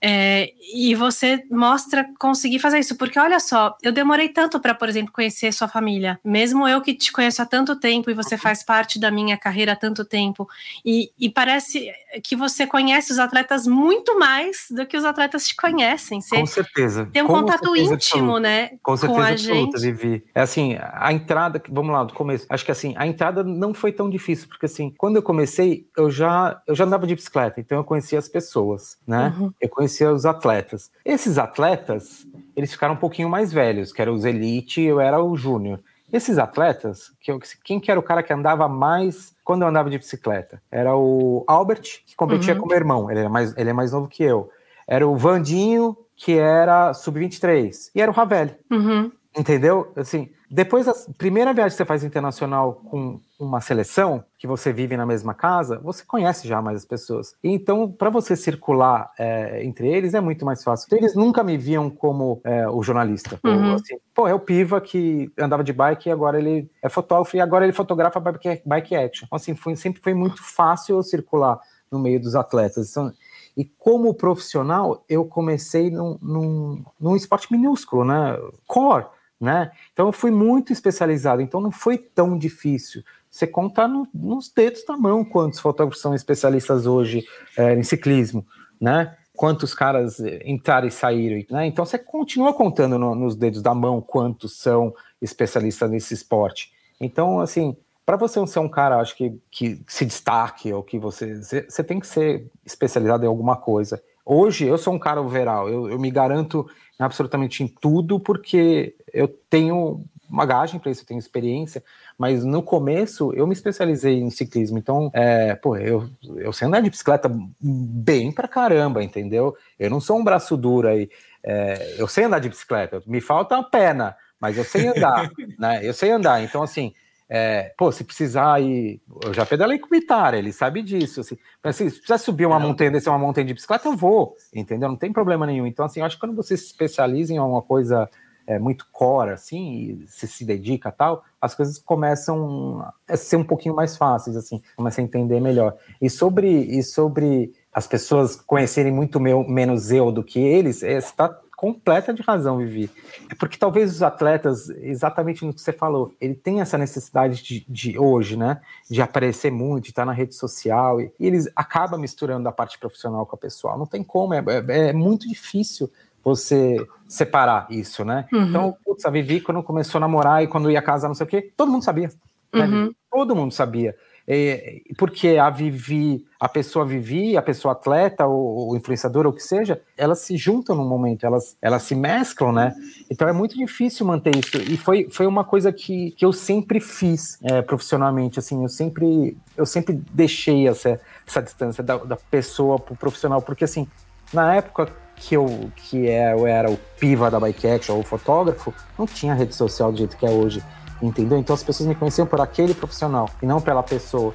[0.00, 4.88] É, e você mostra conseguir fazer isso, porque olha só, eu demorei tanto para, por
[4.88, 8.62] exemplo, conhecer sua família, mesmo eu que te conheço há tanto tempo e você faz
[8.62, 10.48] parte da minha carreira há tanto tempo,
[10.84, 11.90] e, e parece
[12.24, 16.20] que você conhece os atletas muito mais do que os atletas te conhecem.
[16.20, 17.08] Você com certeza.
[17.12, 18.70] Tem um com contato íntimo, né?
[18.82, 19.92] Com certeza com a absoluta, gente.
[19.92, 20.24] Vivi.
[20.34, 22.46] É assim, a entrada, vamos lá, do começo.
[22.48, 26.10] Acho que assim, a entrada não foi tão difícil, porque assim, quando eu comecei, eu
[26.10, 29.34] já, eu já andava de bicicleta, então eu conhecia as pessoas, né?
[29.38, 29.52] Uhum.
[29.60, 30.90] Eu conhecia os atletas.
[31.04, 35.36] Esses atletas, eles ficaram um pouquinho mais velhos, que eram os elite, eu era o
[35.36, 35.80] júnior.
[36.12, 39.88] Esses atletas, que eu, quem que era o cara que andava mais quando eu andava
[39.88, 40.60] de bicicleta?
[40.70, 42.60] Era o Albert, que competia Uhum.
[42.60, 44.50] com meu irmão, ele, era mais, ele é mais novo que eu.
[44.88, 47.90] Era o Vandinho, que era sub-23.
[47.94, 48.54] E era o Ravelli.
[48.70, 49.12] Uhum.
[49.36, 49.92] Entendeu?
[49.94, 54.96] Assim, depois da primeira viagem que você faz internacional com uma seleção, que você vive
[54.96, 57.36] na mesma casa, você conhece já mais as pessoas.
[57.42, 60.88] Então, para você circular é, entre eles, é muito mais fácil.
[60.96, 63.38] Eles nunca me viam como é, o jornalista.
[63.44, 63.70] Uhum.
[63.70, 67.36] Ou, assim, Pô, é o Piva que andava de bike e agora ele é fotógrafo
[67.36, 69.26] e agora ele fotografa bike, bike action.
[69.26, 72.90] Então, assim, foi, sempre foi muito fácil eu circular no meio dos atletas.
[72.90, 73.12] Então,
[73.56, 78.36] e como profissional, eu comecei num, num, num esporte minúsculo, né?
[78.66, 79.06] Core
[79.40, 79.72] né?
[79.92, 83.02] Então eu fui muito especializado, então não foi tão difícil.
[83.30, 87.24] Você conta no, nos dedos da mão quantos fotógrafos são especialistas hoje
[87.56, 88.44] é, em ciclismo,
[88.80, 89.16] né?
[89.34, 91.66] Quantos caras entraram e saíram, né?
[91.66, 96.72] Então você continua contando no, nos dedos da mão quantos são especialistas nesse esporte.
[97.00, 97.74] Então, assim,
[98.04, 102.00] para você ser um cara, acho que, que se destaque ou que você, você tem
[102.00, 104.02] que ser especializado em alguma coisa.
[104.26, 106.68] Hoje eu sou um cara overall, eu, eu me garanto
[107.04, 111.82] absolutamente em tudo, porque eu tenho bagagem para isso, eu tenho experiência,
[112.16, 116.80] mas no começo eu me especializei em ciclismo, então, é, pô, eu, eu sei andar
[116.80, 119.56] de bicicleta bem pra caramba, entendeu?
[119.78, 121.10] Eu não sou um braço duro aí,
[121.42, 125.80] é, eu sei andar de bicicleta, me falta a perna, mas eu sei andar, né?
[125.82, 126.94] Eu sei andar, então assim,
[127.32, 129.00] é, pô, se precisar ir.
[129.24, 131.20] Eu já pedalei com o Bitar, ele sabe disso.
[131.20, 134.34] Assim, mas, assim, se precisar subir uma montanha, descer uma montanha de bicicleta, eu vou,
[134.52, 134.88] entendeu?
[134.88, 135.64] Não tem problema nenhum.
[135.64, 138.10] Então, assim, eu acho que quando você se especializa em alguma coisa
[138.48, 143.36] é, muito core, assim, e se se dedica a tal, as coisas começam a ser
[143.36, 145.76] um pouquinho mais fáceis, assim, começa a entender melhor.
[146.02, 150.98] E sobre, e sobre as pessoas conhecerem muito meu, menos eu do que eles, é,
[150.98, 151.28] está
[151.60, 152.88] completa de razão, Vivi.
[153.28, 157.66] É porque talvez os atletas, exatamente no que você falou, ele tem essa necessidade de,
[157.68, 158.62] de hoje, né?
[158.90, 162.78] De aparecer muito, de estar na rede social, e, e eles acabam misturando a parte
[162.78, 163.78] profissional com a pessoal.
[163.78, 165.90] Não tem como, é, é, é muito difícil
[166.24, 168.26] você separar isso, né?
[168.32, 168.48] Uhum.
[168.48, 171.28] Então, putz, a Vivi, quando começou a namorar e quando ia casar, não sei o
[171.28, 172.08] quê, todo mundo sabia.
[172.54, 172.94] Né, Uhum.
[173.10, 173.94] Todo mundo sabia.
[174.32, 179.36] É, porque a Vivi, a pessoa Vivi, a pessoa atleta, ou, ou influenciadora, ou o
[179.36, 182.72] que seja, elas se juntam num momento, elas, elas se mesclam, né?
[183.10, 184.56] Então é muito difícil manter isso.
[184.58, 189.36] E foi, foi uma coisa que, que eu sempre fiz é, profissionalmente, assim, eu sempre,
[189.56, 193.88] eu sempre deixei essa, essa distância da, da pessoa pro profissional, porque assim,
[194.32, 198.04] na época que eu, que é, eu era o piva da bike action, ou o
[198.04, 200.62] fotógrafo, não tinha rede social do jeito que é hoje
[201.02, 201.38] entendeu?
[201.38, 204.34] Então as pessoas me conheciam por aquele profissional e não pela pessoa.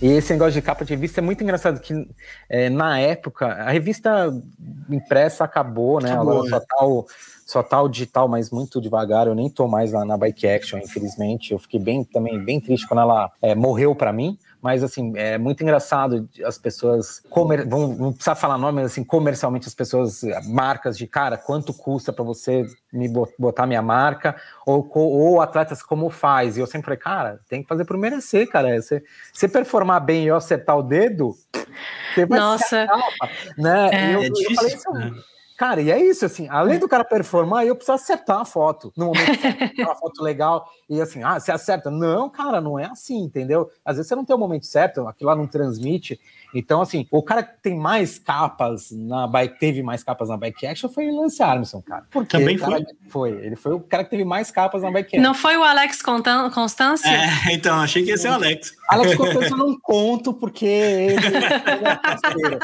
[0.00, 1.92] E esse negócio de capa de revista é muito engraçado, que
[2.48, 4.32] é, na época, a revista
[4.88, 6.12] impressa acabou, né?
[6.12, 7.06] Acabou, Agora só tá, o,
[7.44, 9.26] só tá o digital, mas muito devagar.
[9.26, 11.52] Eu nem tô mais lá na Bike Action, infelizmente.
[11.52, 14.38] Eu fiquei bem também bem triste quando ela é, morreu para mim.
[14.60, 19.04] Mas, assim, é muito engraçado as pessoas, comer, vão, não precisa falar nome, mas, assim,
[19.04, 24.34] comercialmente as pessoas, marcas de, cara, quanto custa para você me botar minha marca,
[24.66, 26.56] ou, ou atletas como faz.
[26.56, 28.80] E eu sempre falei, cara, tem que fazer por merecer, cara.
[28.80, 31.36] Você, você performar bem e eu acertar o dedo,
[32.14, 32.64] você vai Nossa.
[32.64, 32.98] acertar,
[33.56, 33.90] né?
[33.92, 35.12] É, eu, é eu difícil, falei isso, né?
[35.58, 38.92] Cara, e é isso, assim, além do cara performar, eu preciso acertar a foto.
[38.96, 41.90] No momento que você tem uma foto legal e assim, ah, você acerta.
[41.90, 43.68] Não, cara, não é assim, entendeu?
[43.84, 46.20] Às vezes você não tem o momento certo, aquilo lá não transmite.
[46.54, 50.66] Então, assim, o cara que tem mais capas na bike, teve mais capas na bike
[50.66, 52.06] action foi o Lance Armstrong, cara.
[52.10, 53.32] Porque Também cara, foi.
[53.32, 55.22] Ele foi o cara que teve mais capas na bike action.
[55.22, 56.00] Não foi o Alex
[56.54, 57.08] Constância?
[57.08, 58.72] É, então, achei que ia ser o Alex.
[58.88, 61.44] Alex Constância eu não conto porque ele, ele
[62.54, 62.58] é.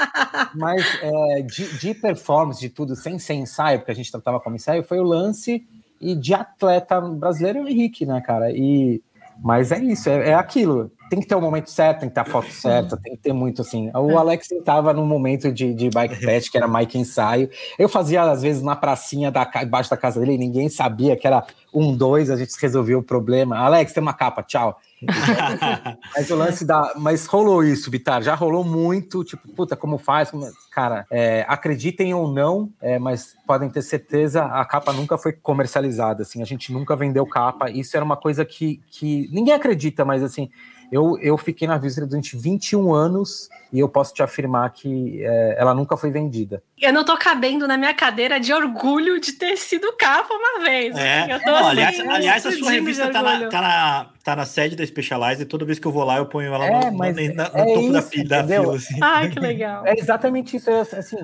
[0.55, 4.57] Mas é, de, de performance, de tudo, sem ser ensaio, porque a gente tratava como
[4.57, 5.67] ensaio, foi o lance
[6.01, 8.51] e de atleta brasileiro é o Henrique, né, cara?
[8.51, 9.03] E,
[9.43, 10.91] mas é isso, é, é aquilo.
[11.09, 13.33] Tem que ter o momento certo, tem que ter a foto certa, tem que ter
[13.33, 13.91] muito assim.
[13.95, 14.15] O é.
[14.15, 17.49] Alex estava no momento de, de bike patch, que era Mike ensaio.
[17.79, 21.27] Eu fazia, às vezes, na pracinha da, embaixo da casa dele, e ninguém sabia que
[21.27, 23.57] era um, dois, a gente resolveu o problema.
[23.59, 24.79] Alex, tem uma capa, tchau.
[26.17, 26.95] mas o lance da.
[26.97, 28.23] Mas rolou isso, Vitar.
[28.23, 29.25] Já rolou muito.
[29.25, 30.31] Tipo, puta, como faz?
[30.31, 30.49] Como...
[30.71, 36.23] Cara, é, acreditem ou não, é, mas podem ter certeza, a capa nunca foi comercializada.
[36.23, 37.71] Assim, a gente nunca vendeu capa.
[37.71, 40.49] Isso era uma coisa que, que ninguém acredita, mas assim,
[40.91, 45.57] eu, eu fiquei na Visa durante 21 anos e eu posso te afirmar que é,
[45.59, 46.63] ela nunca foi vendida.
[46.81, 50.97] Eu não tô cabendo na minha cadeira de orgulho de ter sido capa uma vez.
[50.97, 51.35] É.
[51.35, 54.47] Eu tô não, assim, aliás, aliás a sua revista tá na, tá, na, tá na
[54.47, 56.91] sede da Specialized e toda vez que eu vou lá eu ponho ela é, no,
[56.91, 57.15] no, no, é
[57.49, 58.77] topo isso, da, da fila.
[58.77, 58.99] Assim.
[59.03, 59.87] Ai, que legal.
[59.87, 60.71] É exatamente isso.
[60.71, 61.19] É assim,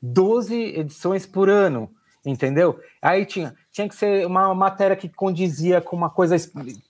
[0.00, 1.90] 12 edições por ano
[2.30, 2.78] entendeu?
[3.00, 6.34] Aí tinha, tinha que ser uma matéria que condizia com uma coisa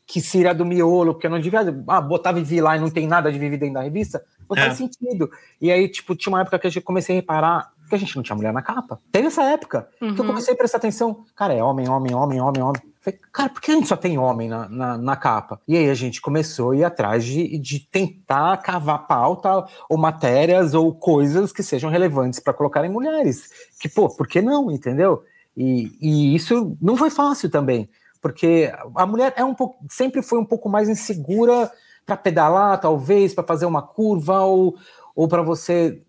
[0.06, 3.08] que seria do miolo, porque eu não devia ah, botar Vivi lá e não tem
[3.08, 4.66] nada de Vivi dentro da revista, não é.
[4.66, 5.28] faz sentido.
[5.60, 8.22] E aí, tipo, tinha uma época que eu comecei a reparar que a gente não
[8.22, 9.00] tinha mulher na capa.
[9.10, 10.14] Teve essa época uhum.
[10.14, 10.30] que eu uhum.
[10.30, 12.82] comecei a prestar atenção, cara, é homem, homem, homem, homem, homem.
[13.00, 15.60] Falei, cara, por que a gente só tem homem na, na, na, capa?
[15.66, 20.72] E aí a gente começou a ir atrás de, de tentar cavar pauta ou matérias
[20.72, 23.50] ou coisas que sejam relevantes para colocar em mulheres.
[23.80, 25.24] Que, pô, por que não, entendeu?
[25.56, 27.88] E, e isso não foi fácil também,
[28.20, 31.70] porque a mulher é um pouco, sempre foi um pouco mais insegura
[32.04, 34.76] para pedalar, talvez, para fazer uma curva ou,
[35.14, 36.02] ou para você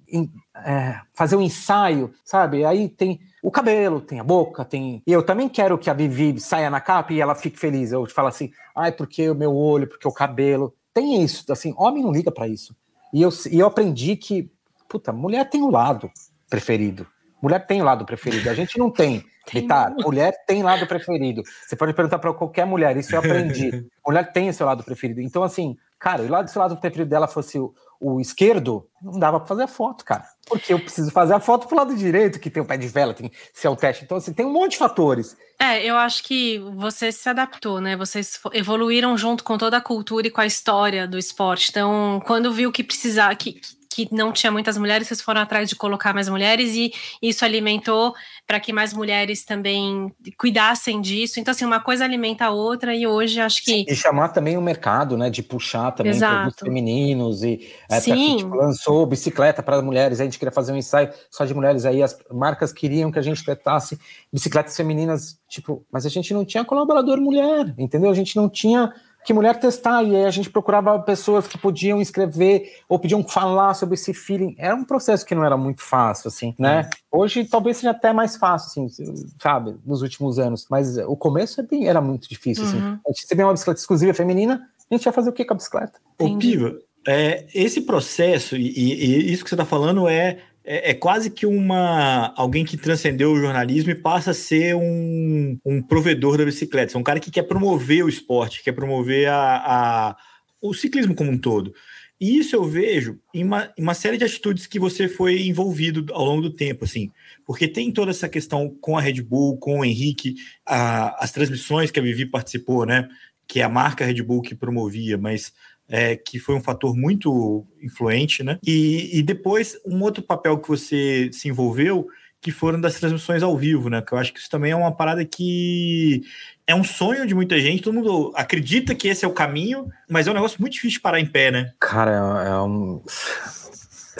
[0.66, 2.64] é, fazer um ensaio, sabe?
[2.64, 5.02] Aí tem o cabelo, tem a boca, tem.
[5.08, 7.92] E eu também quero que a Vivi saia na capa e ela fique feliz.
[7.92, 10.74] Eu te falo assim, ai, porque o meu olho, porque o cabelo.
[10.94, 12.76] Tem isso, assim, homem não liga para isso.
[13.14, 14.52] E eu, e eu aprendi que,
[14.90, 16.12] puta, mulher tem o um lado
[16.50, 17.06] preferido.
[17.42, 18.50] Mulher tem o lado preferido.
[18.50, 19.24] A gente não tem.
[19.52, 21.42] Vitar, mulher tem lado preferido.
[21.66, 23.88] Você pode perguntar para qualquer mulher, isso eu aprendi.
[24.06, 25.22] mulher tem seu lado preferido.
[25.22, 29.18] Então, assim, cara, o lado, se o lado preferido dela fosse o, o esquerdo, não
[29.18, 30.26] dava para fazer a foto, cara.
[30.48, 33.14] Porque eu preciso fazer a foto pro lado direito, que tem o pé de vela,
[33.14, 34.04] tem se é o teste.
[34.04, 35.38] Então, assim, tem um monte de fatores.
[35.60, 37.96] É, eu acho que você se adaptou, né?
[37.96, 41.70] Vocês evoluíram junto com toda a cultura e com a história do esporte.
[41.70, 43.62] Então, quando viu que precisava, que,
[44.06, 48.14] que não tinha muitas mulheres, vocês foram atrás de colocar mais mulheres e isso alimentou
[48.46, 51.40] para que mais mulheres também cuidassem disso.
[51.40, 53.86] Então, assim, uma coisa alimenta a outra e hoje acho que.
[53.88, 55.32] E chamar também o mercado, né?
[55.32, 58.12] De puxar também produtos femininos e é, Sim.
[58.12, 61.84] a gente lançou bicicleta para mulheres, a gente queria fazer um ensaio só de mulheres,
[61.84, 64.00] aí as marcas queriam que a gente tratasse
[64.32, 68.12] bicicletas femininas, tipo, mas a gente não tinha colaborador mulher, entendeu?
[68.12, 68.94] A gente não tinha
[69.28, 73.74] que mulher testar, e aí a gente procurava pessoas que podiam escrever ou podiam falar
[73.74, 74.56] sobre esse feeling.
[74.58, 76.90] Era um processo que não era muito fácil, assim, né?
[77.12, 79.04] Hoje talvez seja até mais fácil, assim,
[79.38, 82.78] sabe, nos últimos anos, mas o começo é era muito difícil, assim.
[82.78, 82.94] uhum.
[82.94, 83.00] assim.
[83.06, 85.58] A gente recebia uma bicicleta exclusiva feminina, a gente ia fazer o que com a
[85.58, 86.00] bicicleta?
[86.18, 90.94] Ô, Piva, é, esse processo, e, e, isso que você está falando é é, é,
[90.94, 96.38] quase que uma alguém que transcendeu o jornalismo e passa a ser um, um provedor
[96.38, 96.98] da bicicleta.
[96.98, 100.18] É um cara que quer promover o esporte, quer promover a, a
[100.62, 101.74] o ciclismo como um todo.
[102.20, 106.06] E isso eu vejo em uma, em uma, série de atitudes que você foi envolvido
[106.12, 107.12] ao longo do tempo, assim,
[107.46, 111.92] porque tem toda essa questão com a Red Bull, com o Henrique, a, as transmissões
[111.92, 113.08] que a Vivi participou, né?
[113.48, 115.54] Que é a marca Red Bull que promovia, mas
[115.90, 118.60] é, que foi um fator muito influente, né?
[118.66, 122.08] E, e depois, um outro papel que você se envolveu,
[122.42, 124.02] que foram das transmissões ao vivo, né?
[124.02, 126.22] Que eu acho que isso também é uma parada que
[126.66, 130.28] é um sonho de muita gente, todo mundo acredita que esse é o caminho, mas
[130.28, 131.72] é um negócio muito difícil de parar em pé, né?
[131.80, 133.02] Cara, é, é um.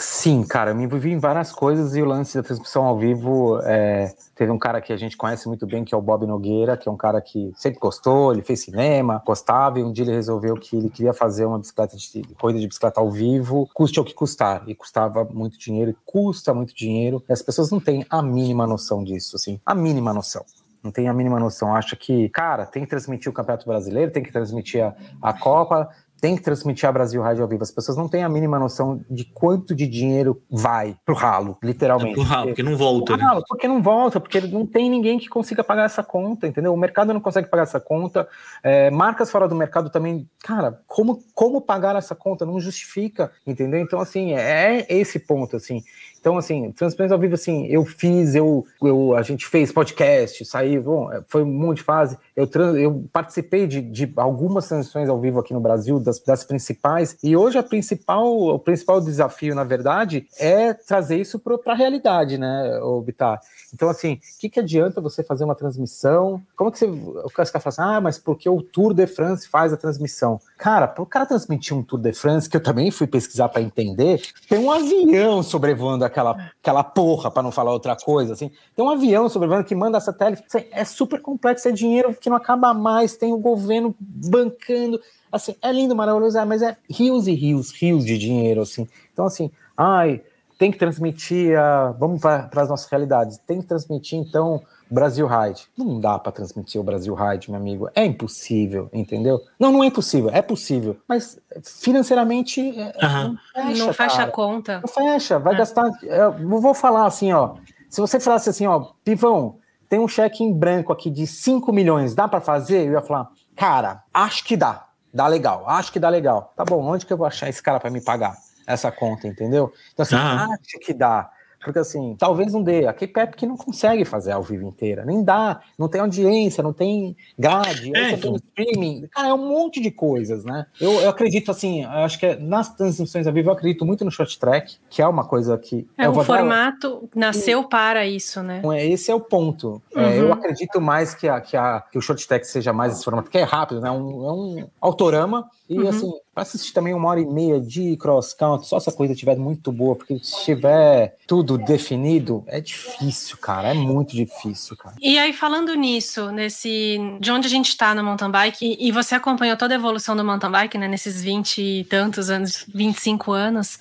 [0.00, 3.58] Sim, cara, eu me envolvi em várias coisas e o lance da transmissão ao vivo
[3.64, 6.76] é, teve um cara que a gente conhece muito bem, que é o Bob Nogueira,
[6.76, 10.14] que é um cara que sempre gostou, ele fez cinema, gostava, e um dia ele
[10.14, 14.04] resolveu que ele queria fazer uma bicicleta de corrida de bicicleta ao vivo, custe o
[14.04, 18.06] que custar, e custava muito dinheiro, e custa muito dinheiro, e as pessoas não têm
[18.08, 20.44] a mínima noção disso, assim, a mínima noção
[20.80, 21.74] não tem a mínima noção.
[21.74, 25.88] Acha que, cara, tem que transmitir o Campeonato Brasileiro, tem que transmitir a, a Copa,
[26.20, 27.62] tem que transmitir a Brasil Rádio ao vivo.
[27.62, 32.12] As pessoas não têm a mínima noção de quanto de dinheiro vai pro ralo, literalmente.
[32.12, 33.24] É pro ralo, porque, não volta, né?
[33.24, 36.72] Ralo, porque não volta, porque não tem ninguém que consiga pagar essa conta, entendeu?
[36.72, 38.28] O mercado não consegue pagar essa conta.
[38.62, 42.44] É, marcas fora do mercado também, cara, como, como pagar essa conta?
[42.44, 43.80] Não justifica, entendeu?
[43.80, 45.82] Então, assim, é esse ponto, assim.
[46.20, 50.82] Então, assim, transmissões ao vivo, assim, eu fiz, eu, eu a gente fez podcast, saiu,
[50.82, 52.18] bom, foi um monte de fase.
[52.34, 56.44] Eu, trans, eu participei de, de algumas transmissões ao vivo aqui no Brasil, das, das
[56.44, 61.76] principais, e hoje a principal, o principal desafio, na verdade, é trazer isso para a
[61.76, 63.40] realidade, né, Bitar?
[63.72, 66.40] Então, assim, o que, que adianta você fazer uma transmissão?
[66.56, 66.86] Como que você.
[66.86, 70.40] O cara fala assim, ah, mas porque o Tour de France faz a transmissão?
[70.56, 73.62] Cara, para o cara transmitir um Tour de France, que eu também fui pesquisar para
[73.62, 78.50] entender, tem um avião sobrevoando aquela, aquela porra, para não falar outra coisa, assim.
[78.74, 80.44] Tem um avião sobrevoando que manda satélite.
[80.70, 85.00] É super complexo, é dinheiro que não acaba mais, tem o governo bancando.
[85.30, 88.88] Assim, é lindo, maravilhoso, é, mas é rios e rios, rios de dinheiro, assim.
[89.12, 90.22] Então, assim, ai,
[90.58, 91.92] tem que transmitir a.
[91.92, 93.38] Vamos para as nossas realidades.
[93.38, 95.66] Tem que transmitir, então, Brasil Ride.
[95.76, 97.90] Não dá para transmitir o Brasil Ride, meu amigo.
[97.94, 99.40] É impossível, entendeu?
[99.58, 100.96] Não, não é impossível, é possível.
[101.06, 103.32] Mas financeiramente uhum.
[103.32, 104.80] não fecha, não fecha a conta.
[104.80, 105.58] Não fecha, vai é.
[105.58, 105.90] gastar.
[106.02, 107.56] Eu vou falar assim, ó.
[107.88, 112.14] Se você falasse assim, ó, Pivão, tem um cheque em branco aqui de 5 milhões,
[112.14, 112.86] dá para fazer?
[112.86, 114.86] Eu ia falar, cara, acho que dá.
[115.12, 116.52] Dá legal, acho que dá legal.
[116.54, 119.72] Tá bom, onde que eu vou achar esse cara para me pagar essa conta, entendeu?
[119.92, 120.46] Então, assim, ah.
[120.60, 121.30] acho que dá.
[121.62, 122.86] Porque assim, talvez não dê.
[122.86, 125.04] A K-Pep que não consegue fazer ao vivo inteira.
[125.04, 125.60] Nem dá.
[125.78, 128.36] Não tem audiência, não tem grade, é, então.
[128.36, 129.08] streaming.
[129.10, 130.66] Cara, é um monte de coisas, né?
[130.80, 134.04] Eu, eu acredito assim, eu acho que é, nas transmissões ao vivo eu acredito muito
[134.04, 135.86] no short track, que é uma coisa que.
[135.96, 137.26] É, o formato dar...
[137.26, 138.62] nasceu para isso, né?
[138.74, 139.82] É, esse é o ponto.
[139.94, 140.02] Uhum.
[140.02, 143.04] É, eu acredito mais que, a, que, a, que o short track seja mais esse
[143.04, 143.90] formato, que é rápido, né?
[143.90, 145.88] Um, é um autorama e uhum.
[145.88, 149.12] assim, para assistir também uma hora e meia de cross country, só se a coisa
[149.12, 153.70] estiver muito boa, porque se tiver tudo definido, é difícil, cara.
[153.70, 154.94] É muito difícil, cara.
[155.00, 156.96] E aí, falando nisso, nesse.
[157.18, 160.24] De onde a gente está no mountain bike, e, você acompanhou toda a evolução do
[160.24, 160.86] mountain bike, né?
[160.86, 163.76] Nesses 20 e tantos anos, 25 anos.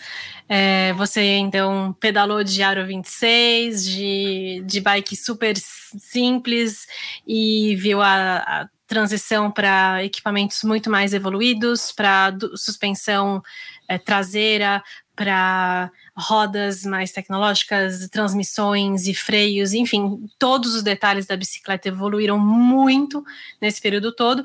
[0.50, 6.88] É, você então pedalou de Aro 26, de, de bike super simples,
[7.28, 13.44] e viu a, a transição para equipamentos muito mais evoluídos, para suspensão
[13.88, 14.82] é, traseira,
[15.16, 23.24] para rodas mais tecnológicas, transmissões e freios, enfim, todos os detalhes da bicicleta evoluíram muito
[23.62, 24.44] nesse período todo.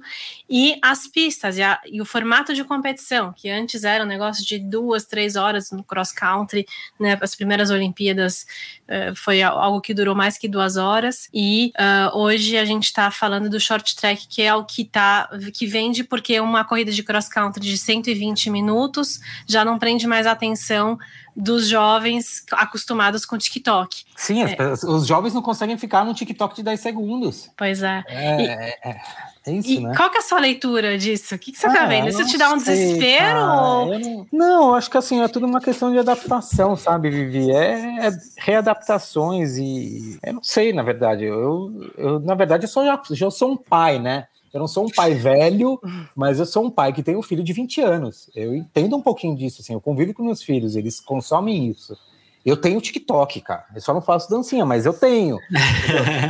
[0.50, 4.44] E as pistas e, a, e o formato de competição, que antes era um negócio
[4.44, 6.66] de duas, três horas no cross country,
[7.00, 8.46] né, as primeiras Olimpíadas
[8.82, 11.30] uh, foi algo que durou mais que duas horas.
[11.32, 15.30] E uh, hoje a gente está falando do short track, que é o que tá,
[15.54, 20.26] que vende porque uma corrida de cross country de 120 minutos já não prende mais
[20.26, 20.98] atenção
[21.35, 24.05] dos jovens acostumados com TikTok.
[24.16, 24.73] Sim, é.
[24.87, 27.51] os jovens não conseguem ficar no TikTok de 10 segundos.
[27.57, 28.05] Pois é.
[28.07, 29.01] É, e, é, é,
[29.47, 29.95] é isso, né?
[29.97, 31.35] Qual que é a sua leitura disso?
[31.35, 32.09] O que, que você tá ah, vendo?
[32.09, 33.40] Isso te dá um sei, desespero?
[33.40, 33.99] Ou...
[33.99, 37.51] Não, não, acho que assim, é tudo uma questão de adaptação, sabe, Vivi?
[37.51, 40.18] É, é readaptações e.
[40.23, 41.25] Eu não sei, na verdade.
[41.25, 44.27] Eu, eu na verdade, eu sou, já, já sou um pai, né?
[44.52, 45.80] Eu não sou um pai velho,
[46.14, 48.28] mas eu sou um pai que tem um filho de 20 anos.
[48.34, 49.72] Eu entendo um pouquinho disso, assim.
[49.72, 51.96] Eu convivo com meus filhos, eles consomem isso.
[52.44, 53.64] Eu tenho TikTok, cara.
[53.74, 55.38] Eu só não faço dancinha, mas eu tenho.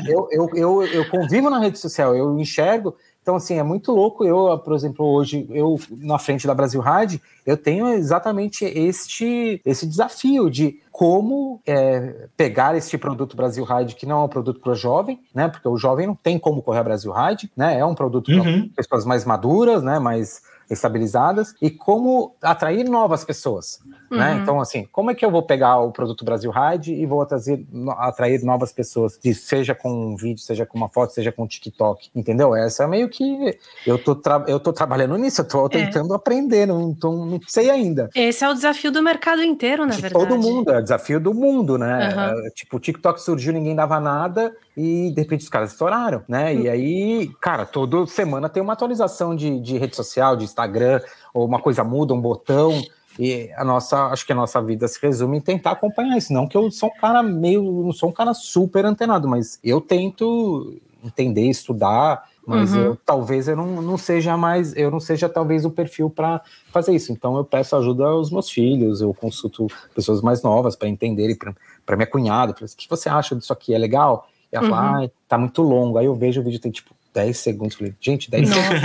[0.06, 2.94] eu, eu, eu, eu, convivo na rede social, eu enxergo.
[3.22, 4.24] Então, assim, é muito louco.
[4.24, 9.86] Eu, por exemplo, hoje, eu na frente da Brasil Ride, eu tenho exatamente este esse
[9.86, 14.72] desafio de como é, pegar este produto Brasil Ride, que não é um produto para
[14.72, 15.48] o jovem, né?
[15.48, 17.78] Porque o jovem não tem como correr a Brasil Ride, né?
[17.78, 18.68] É um produto uhum.
[18.68, 19.98] para pessoas mais maduras, né?
[19.98, 23.80] Mais estabilizadas e como atrair novas pessoas.
[23.84, 23.96] Né?
[24.10, 24.18] Uhum.
[24.18, 24.38] Né?
[24.42, 27.66] Então, assim, como é que eu vou pegar o produto Brasil Ride e vou trazer,
[27.98, 32.10] atrair novas pessoas, seja com um vídeo, seja com uma foto, seja com um TikTok,
[32.14, 32.54] entendeu?
[32.54, 35.68] Essa é meio que eu tô, eu tô trabalhando nisso, eu tô é.
[35.68, 38.08] tentando aprender, não, tô, não sei ainda.
[38.14, 40.26] Esse é o desafio do mercado inteiro, na De verdade.
[40.26, 42.14] Todo mundo, é o desafio do mundo, né?
[42.14, 42.50] Uhum.
[42.54, 46.52] Tipo, o TikTok surgiu, ninguém dava nada e de repente os caras estouraram, né?
[46.52, 46.60] Uhum.
[46.60, 51.00] E aí, cara, toda semana tem uma atualização de, de rede social, de Instagram,
[51.32, 52.82] ou uma coisa muda, um botão.
[53.18, 56.32] E a nossa, acho que a nossa vida se resume em tentar acompanhar isso.
[56.32, 59.80] Não que eu sou um cara meio, não sou um cara super antenado, mas eu
[59.80, 62.80] tento entender, estudar, mas uhum.
[62.80, 66.94] eu, talvez eu não, não seja mais, eu não seja talvez o perfil para fazer
[66.94, 67.12] isso.
[67.12, 71.96] Então eu peço ajuda aos meus filhos, eu consulto pessoas mais novas para entenderem, para
[71.96, 73.74] minha cunhada, o que você acha disso aqui?
[73.74, 74.28] É legal?
[74.52, 74.70] E ela uhum.
[74.70, 75.98] fala, ah, tá muito longo.
[75.98, 77.76] Aí eu vejo o vídeo tem tipo 10 segundos.
[77.76, 78.82] Falei, gente, 10 segundos.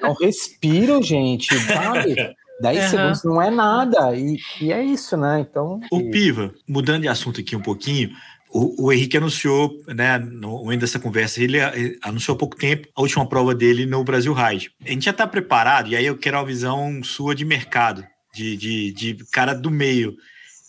[0.00, 2.14] Não respiro, gente, sabe?
[2.60, 2.90] 10 uhum.
[2.90, 4.14] segundos não é nada.
[4.14, 5.40] E, e, é isso, né?
[5.40, 5.80] Então.
[5.90, 6.10] O e...
[6.10, 8.10] Piva, mudando de assunto aqui um pouquinho,
[8.52, 12.88] o, o Henrique anunciou, né, no meio dessa conversa, ele, ele anunciou há pouco tempo
[12.94, 14.70] a última prova dele no Brasil Ride.
[14.84, 18.56] A gente já está preparado, e aí eu quero uma visão sua de mercado, de,
[18.56, 20.14] de, de cara do meio.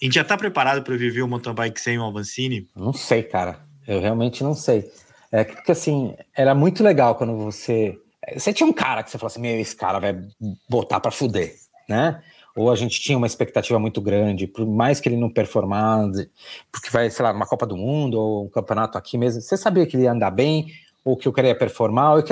[0.01, 2.67] A gente já tá preparado para viver o mountain bike sem o Avancini?
[2.75, 3.59] Não sei, cara.
[3.87, 4.89] Eu realmente não sei.
[5.31, 7.97] É porque assim, era muito legal quando você.
[8.33, 10.15] Você tinha um cara que você falou assim: meu, esse cara vai
[10.69, 11.55] botar para fuder,
[11.89, 12.21] né?
[12.55, 16.29] Ou a gente tinha uma expectativa muito grande, por mais que ele não performasse,
[16.71, 19.87] porque vai, sei lá, uma Copa do Mundo ou um campeonato aqui mesmo, você sabia
[19.87, 20.67] que ele ia andar bem,
[21.03, 22.31] ou que eu queria performar, ou que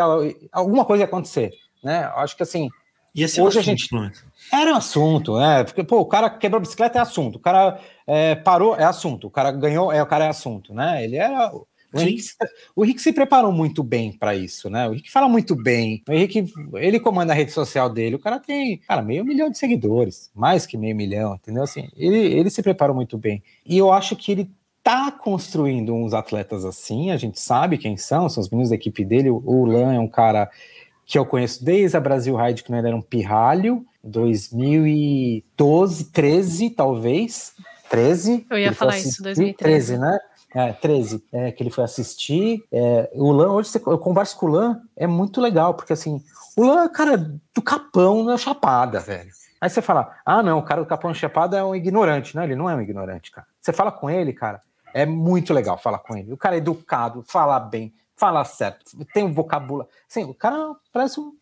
[0.51, 1.51] alguma coisa ia acontecer,
[1.83, 2.11] né?
[2.15, 2.69] Acho que assim.
[3.13, 4.25] Ia ser hoje um assunto, a gente.
[4.53, 5.63] Era um assunto, né?
[5.65, 9.27] Porque, pô, o cara quebrou a bicicleta é assunto, o cara é, parou é assunto,
[9.27, 11.03] o cara ganhou é o cara é assunto, né?
[11.03, 11.51] Ele era
[11.93, 12.23] o Henrique,
[12.75, 14.87] o Henrique, se preparou muito bem para isso, né?
[14.87, 16.01] O Henrique fala muito bem.
[16.07, 18.15] O Henrique, ele comanda a rede social dele.
[18.15, 21.63] O cara tem, cara, meio milhão de seguidores, mais que meio milhão, entendeu?
[21.63, 23.43] Assim, ele, ele se preparou muito bem.
[23.65, 24.49] E eu acho que ele
[24.83, 27.11] tá construindo uns atletas assim.
[27.11, 29.29] A gente sabe quem são, são os meninos da equipe dele.
[29.29, 30.49] O Lan é um cara
[31.05, 37.53] que eu conheço desde a Brasil Ride, quando ele era um pirralho, 2012, 13, talvez.
[37.89, 38.45] 13.
[38.49, 39.57] Eu ia falar isso, 2013.
[39.57, 40.17] 13, né?
[40.53, 42.63] É, 13, é, que ele foi assistir.
[42.71, 46.21] É, o Lan, hoje você, eu converso com o Lan, é muito legal, porque assim,
[46.57, 49.31] o Lan, cara, do capão na chapada, velho.
[49.61, 52.35] Aí você fala, ah, não, o cara do capão na chapada é um ignorante.
[52.35, 53.47] Não, ele não é um ignorante, cara.
[53.61, 54.59] Você fala com ele, cara,
[54.93, 56.33] é muito legal falar com ele.
[56.33, 59.91] O cara é educado, fala bem, fala certo, tem um vocabulário.
[60.09, 61.33] Assim, o cara parece um,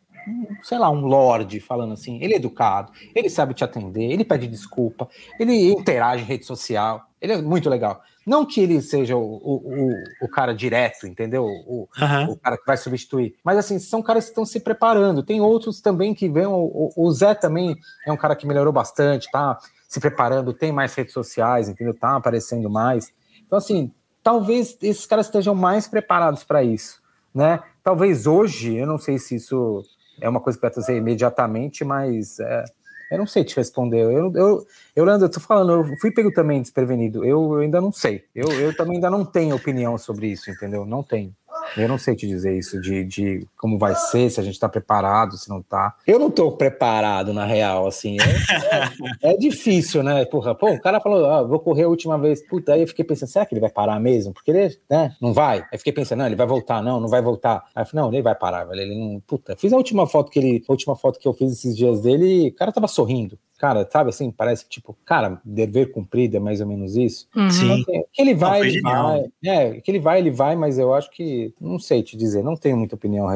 [0.64, 2.22] sei lá, um lorde falando assim.
[2.22, 5.07] Ele é educado, ele sabe te atender, ele pede desculpa,
[5.39, 7.09] ele interage em rede social.
[7.22, 8.02] Ele é muito legal.
[8.26, 11.44] Não que ele seja o, o, o, cara direto, entendeu?
[11.46, 12.32] O, uhum.
[12.32, 13.36] o cara que vai substituir.
[13.44, 15.24] Mas assim, são caras que estão se preparando.
[15.24, 16.46] Tem outros também que vêm.
[16.46, 19.58] O, o, Zé também é um cara que melhorou bastante, tá
[19.88, 21.94] se preparando, tem mais redes sociais, entendeu?
[21.94, 23.12] Tá aparecendo mais.
[23.46, 23.92] Então, assim,
[24.22, 27.02] talvez esses caras estejam mais preparados para isso,
[27.34, 27.60] né?
[27.82, 29.84] Talvez hoje, eu não sei se isso
[30.22, 32.64] é uma coisa que vai trazer imediatamente, mas é,
[33.12, 34.01] eu não sei te responder.
[34.01, 37.26] Eu, eu, eu Leandro, eu tô falando, eu fui pego também desprevenido.
[37.26, 38.26] Eu, eu ainda não sei.
[38.36, 40.86] Eu, eu também ainda não tenho opinião sobre isso, entendeu?
[40.86, 41.36] Não tenho.
[41.78, 44.70] Eu não sei te dizer isso de, de como vai ser, se a gente está
[44.70, 45.96] preparado, se não está.
[46.06, 48.18] Eu não estou preparado, na real, assim.
[48.20, 50.26] É, é, é, difícil, né?
[50.26, 52.46] Porra, pô, o cara falou, ah, vou correr a última vez.
[52.48, 54.34] Puta, aí eu fiquei pensando, será que ele vai parar mesmo?
[54.34, 55.66] Porque ele, né, não vai.
[55.72, 57.64] Aí fiquei pensando, não, ele vai voltar, não, não vai voltar.
[57.76, 58.82] Aí eu falei, não, ele vai parar, velho.
[58.82, 59.20] Ele não.
[59.22, 60.64] Puta, fiz a última foto que ele.
[60.68, 64.10] A última foto que eu fiz esses dias dele, o cara tava sorrindo cara, sabe
[64.10, 67.28] assim, parece que tipo, cara, dever cumprido é mais ou menos isso.
[67.36, 67.49] Uhum.
[67.49, 67.72] Sim.
[67.82, 71.12] Então, que ele vai, ele vai, é, que ele vai, ele vai, mas eu acho
[71.12, 73.28] que, não sei te dizer, não tenho muita opinião,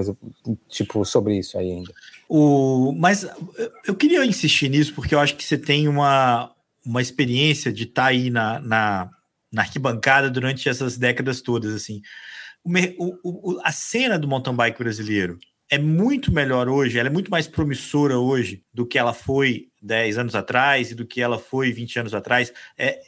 [0.70, 1.94] tipo, sobre isso aí ainda.
[2.30, 3.28] O, mas
[3.86, 6.50] eu queria insistir nisso, porque eu acho que você tem uma,
[6.86, 9.10] uma experiência de estar tá aí na, na,
[9.52, 12.02] na arquibancada durante essas décadas todas, assim.
[12.98, 15.38] O, o, a cena do mountain bike brasileiro,
[15.74, 20.20] é muito melhor hoje, ela é muito mais promissora hoje do que ela foi 10
[20.20, 22.54] anos atrás e do que ela foi 20 anos atrás.
[22.78, 23.00] É,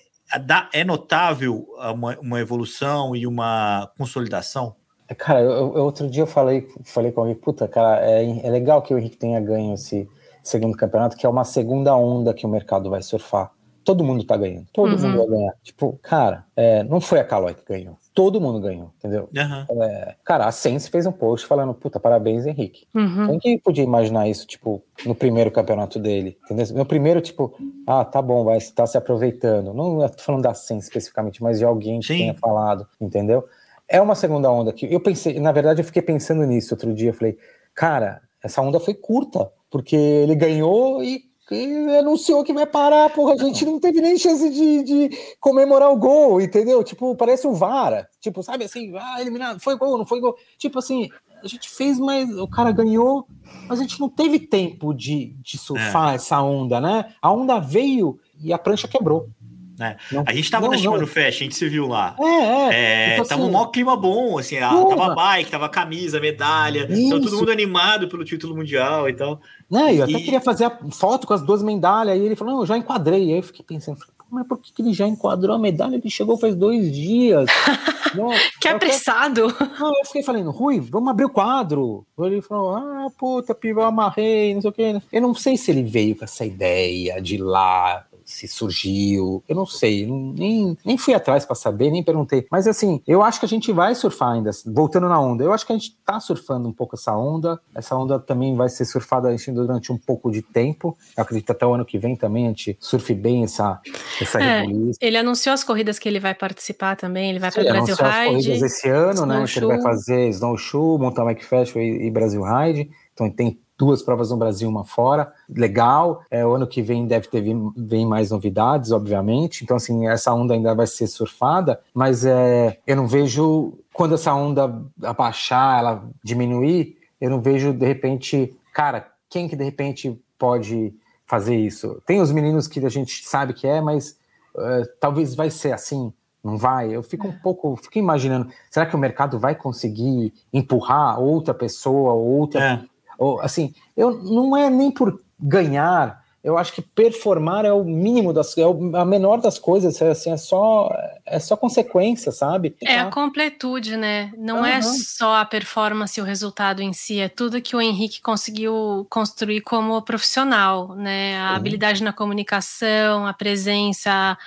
[0.74, 4.76] é notável uma, uma evolução e uma consolidação?
[5.07, 8.49] É, cara, eu, eu, outro dia eu falei, falei com alguém, puta, cara, é, é
[8.49, 10.09] legal que o Henrique tenha ganho esse
[10.41, 13.51] segundo campeonato, que é uma segunda onda que o mercado vai surfar.
[13.84, 14.99] Todo mundo tá ganhando, todo uhum.
[14.99, 15.53] mundo vai ganhar.
[15.61, 19.30] Tipo, cara, é, não foi a Caloi que ganhou todo mundo ganhou, entendeu?
[19.36, 19.84] Uhum.
[19.84, 22.88] É, cara, a Sense fez um post falando, puta, parabéns, Henrique.
[22.95, 23.28] Uhum.
[23.28, 26.38] Quem que podia imaginar isso, tipo, no primeiro campeonato dele?
[26.45, 26.66] Entendeu?
[26.74, 27.53] No primeiro, tipo,
[27.86, 29.74] ah, tá bom, vai estar tá se aproveitando.
[29.74, 32.18] Não tô falando da Sense especificamente, mas de alguém que Sim.
[32.20, 33.43] tenha falado, entendeu?
[33.86, 37.09] É uma segunda onda que eu pensei, na verdade, eu fiquei pensando nisso outro dia.
[37.09, 37.38] Eu falei,
[37.76, 41.56] cara, essa onda foi curta, porque ele ganhou e que
[42.00, 45.98] anunciou que vai parar, porra, a gente não teve nem chance de, de comemorar o
[45.98, 46.84] gol, entendeu?
[46.84, 50.36] Tipo, parece o Vara, tipo, sabe assim, ah, eliminado, foi gol, não foi gol.
[50.58, 51.08] Tipo assim,
[51.43, 53.28] a gente fez, mas o cara ganhou,
[53.68, 56.16] mas a gente não teve tempo de, de surfar é.
[56.16, 57.14] essa onda, né?
[57.22, 59.30] A onda veio e a prancha quebrou.
[59.78, 59.98] Né?
[60.12, 62.16] Não, a gente tava não, na Shimano Fest, a gente se viu lá.
[62.20, 63.14] É, é.
[63.14, 67.22] é tipo tava assim, um maior clima bom, assim, tava bike, tava camisa, medalha, tava
[67.22, 69.42] todo mundo animado pelo título mundial e tal.
[69.70, 70.16] Não, eu e...
[70.16, 72.78] até queria fazer a foto com as duas medalhas, e ele falou, não, eu já
[72.78, 73.34] enquadrei.
[73.34, 73.98] Aí eu fiquei pensando,
[74.30, 75.96] mas por que, ele já enquadrou a medalha?
[75.96, 77.46] Ele chegou faz dois dias.
[78.16, 78.30] não,
[78.62, 79.54] que apressado.
[79.80, 82.06] Não, eu fiquei falando, Rui, vamos abrir o quadro.
[82.20, 85.02] Ele falou, ah, puta, piva, eu amarrei, não sei o quê.
[85.12, 88.06] Eu não sei se ele veio com essa ideia de lá
[88.36, 92.46] se surgiu, eu não sei, nem, nem fui atrás para saber, nem perguntei.
[92.52, 95.44] Mas assim, eu acho que a gente vai surfar ainda, voltando na onda.
[95.44, 97.60] Eu acho que a gente tá surfando um pouco essa onda.
[97.74, 100.98] Essa onda também vai ser surfada durante um pouco de tempo.
[101.16, 103.80] Eu acredito até o ano que vem também a gente surfe bem essa,
[104.22, 104.66] essa é,
[105.00, 108.08] Ele anunciou as corridas que ele vai participar também, ele vai para o Brasil Ride.
[108.08, 109.46] As corridas esse ano, né?
[109.56, 112.90] Ele vai fazer Snowshoe, Mountain Bike Festival e, e Brasil Ride.
[113.14, 116.24] Então tem duas provas no Brasil, uma fora, legal.
[116.30, 117.44] É, o ano que vem deve ter
[117.76, 119.64] vem mais novidades, obviamente.
[119.64, 124.34] Então, assim, essa onda ainda vai ser surfada, mas é, eu não vejo quando essa
[124.34, 130.94] onda abaixar, ela diminuir, eu não vejo de repente, cara, quem que de repente pode
[131.26, 132.02] fazer isso?
[132.06, 134.18] Tem os meninos que a gente sabe que é, mas
[134.56, 136.14] uh, talvez vai ser assim
[136.46, 136.96] não vai?
[136.96, 137.40] Eu fico um é.
[137.42, 142.84] pouco, fico imaginando, será que o mercado vai conseguir empurrar outra pessoa, outra, é.
[143.18, 148.32] Ou assim, eu não é nem por ganhar, eu acho que performar é o mínimo
[148.32, 148.61] das é
[148.93, 150.95] a menor das coisas, é, assim, é só
[151.26, 152.76] é só consequência, sabe?
[152.84, 154.32] É a completude, né?
[154.38, 154.66] Não uhum.
[154.66, 159.61] é só a performance, o resultado em si, é tudo que o Henrique conseguiu construir
[159.61, 161.36] como profissional, né?
[161.36, 164.38] A habilidade na comunicação, a presença,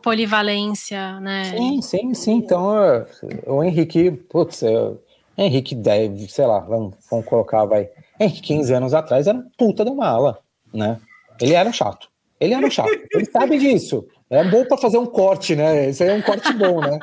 [0.00, 1.56] polivalência, né?
[1.56, 2.32] Sim, sim, sim.
[2.36, 3.04] Então,
[3.48, 4.62] o Henrique, putz,
[5.36, 7.88] Henrique deve, sei lá, vamos, vamos colocar, vai.
[8.20, 10.38] Henrique, 15 anos atrás, era puta de uma ala,
[10.72, 10.98] né?
[11.40, 12.08] Ele era chato.
[12.40, 12.90] Ele era chato.
[13.12, 14.06] Ele sabe disso.
[14.30, 15.88] É bom para fazer um corte, né?
[15.88, 16.98] Isso aí é um corte bom, né?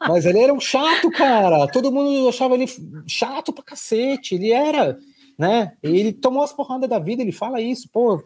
[0.00, 1.66] Mas ele era um chato, cara.
[1.68, 2.66] Todo mundo achava ele
[3.06, 4.34] chato pra cacete.
[4.34, 4.98] Ele era,
[5.38, 5.72] né?
[5.82, 7.88] Ele tomou as porradas da vida, ele fala isso.
[7.92, 8.22] Pô,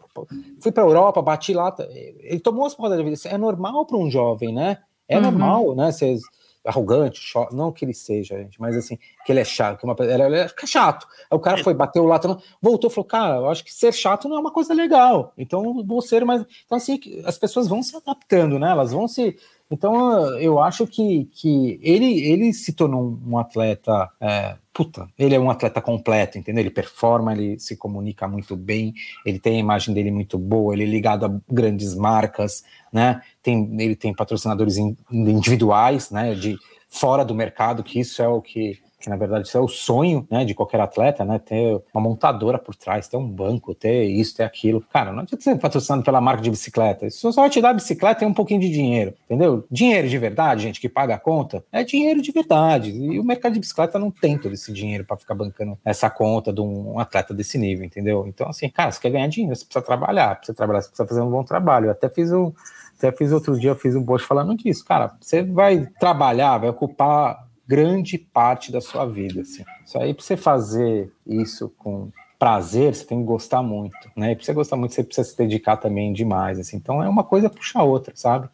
[0.59, 1.73] fui pra Europa, bati lá.
[2.21, 3.15] Ele tomou as porradas da vida.
[3.15, 4.79] Isso é normal para um jovem, né?
[5.07, 5.23] É uhum.
[5.23, 5.91] normal, né?
[5.91, 6.21] Vocês
[6.69, 9.95] arrogante, chato, não que ele seja, gente, mas assim, que ele é chato, que uma,
[9.99, 11.07] ele é chato.
[11.29, 14.29] Aí o cara foi, bateu o lata, voltou, falou, cara, eu acho que ser chato
[14.29, 16.45] não é uma coisa legal, então vou ser mais.
[16.65, 18.71] Então, assim, as pessoas vão se adaptando, né?
[18.71, 19.37] Elas vão se.
[19.71, 24.09] Então, eu acho que, que ele, ele se tornou um atleta.
[24.19, 26.61] É, puta, ele é um atleta completo, entendeu?
[26.63, 28.93] Ele performa, ele se comunica muito bem,
[29.23, 33.21] ele tem a imagem dele muito boa, ele é ligado a grandes marcas, né?
[33.43, 34.77] Tem, ele tem patrocinadores
[35.11, 36.33] individuais, né?
[36.33, 36.57] De
[36.89, 40.27] fora do mercado, que isso é o que que na verdade isso é o sonho
[40.29, 41.39] né, de qualquer atleta, né?
[41.39, 44.81] Ter uma montadora por trás, ter um banco, ter isso, ter aquilo.
[44.91, 47.07] Cara, não adianta ser patrocinado pela marca de bicicleta.
[47.07, 49.65] Isso só vai te dar bicicleta e um pouquinho de dinheiro, entendeu?
[49.71, 52.91] Dinheiro de verdade, gente, que paga a conta, é dinheiro de verdade.
[52.91, 56.51] E o mercado de bicicleta não tem todo esse dinheiro para ficar bancando essa conta
[56.51, 58.25] de um atleta desse nível, entendeu?
[58.27, 61.21] Então, assim, cara, você quer ganhar dinheiro, você precisa trabalhar, precisa trabalhar, você precisa fazer
[61.21, 61.85] um bom trabalho.
[61.85, 62.51] Eu até fiz um.
[62.97, 64.83] Até fiz outro dia, fiz um post falando disso.
[64.83, 69.41] Cara, você vai trabalhar, vai ocupar grande parte da sua vida.
[69.41, 69.63] Assim.
[69.85, 74.31] Isso aí, para você fazer isso com prazer, você tem que gostar muito, né?
[74.31, 76.77] E para você gostar muito, você precisa se dedicar também demais, assim.
[76.77, 78.49] Então é uma coisa puxa a outra, sabe?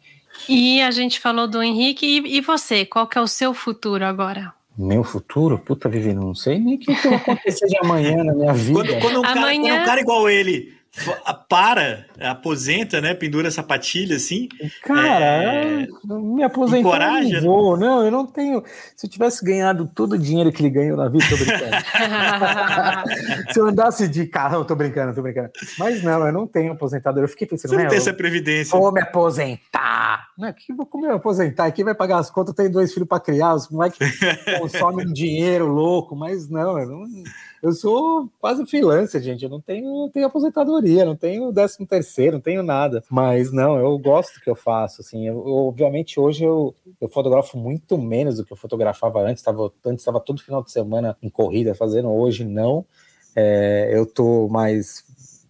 [0.46, 4.04] E a gente falou do Henrique, e, e você, qual que é o seu futuro
[4.04, 4.52] agora?
[4.76, 5.58] Meu futuro?
[5.58, 9.00] Puta, Vivi, não sei nem o que, que vai acontecer de amanhã na minha vida.
[9.00, 9.62] Quando, quando, um, amanhã...
[9.62, 10.75] cara, quando um cara igual ele
[11.48, 13.14] para, aposenta, né?
[13.14, 14.48] Pendura a sapatilha assim.
[14.82, 15.86] Cara, é...
[16.04, 16.80] me aposentar.
[16.80, 17.40] Encoraja.
[17.40, 17.76] Não, vou.
[17.76, 18.62] não, eu não tenho.
[18.96, 21.76] Se eu tivesse ganhado todo o dinheiro que ele ganhou na vida, tô brincando.
[23.52, 25.50] Se eu andasse de carro, tô brincando, tô brincando.
[25.78, 27.22] Mas não, eu não tenho aposentador.
[27.22, 28.78] Eu fiquei pensando, Você não tem essa previdência.
[28.78, 30.28] Vou me aposentar.
[30.36, 31.70] Não, que, como eu aposentar?
[31.72, 32.50] Quem vai pagar as contas?
[32.50, 33.98] Eu tenho dois filhos para criar, os moleques
[34.58, 37.06] consomem dinheiro louco, mas não, eu não
[37.66, 39.42] eu sou quase freelancer, gente.
[39.42, 43.02] Eu não tenho, não tenho aposentadoria, não tenho décimo terceiro, não tenho nada.
[43.10, 45.00] Mas não, eu gosto do que eu faço.
[45.00, 49.42] Assim, eu, obviamente hoje eu, eu fotografo muito menos do que eu fotografava antes.
[49.42, 52.84] Tava, antes estava todo final de semana em corrida fazendo, hoje não.
[53.34, 55.04] É, eu tô mais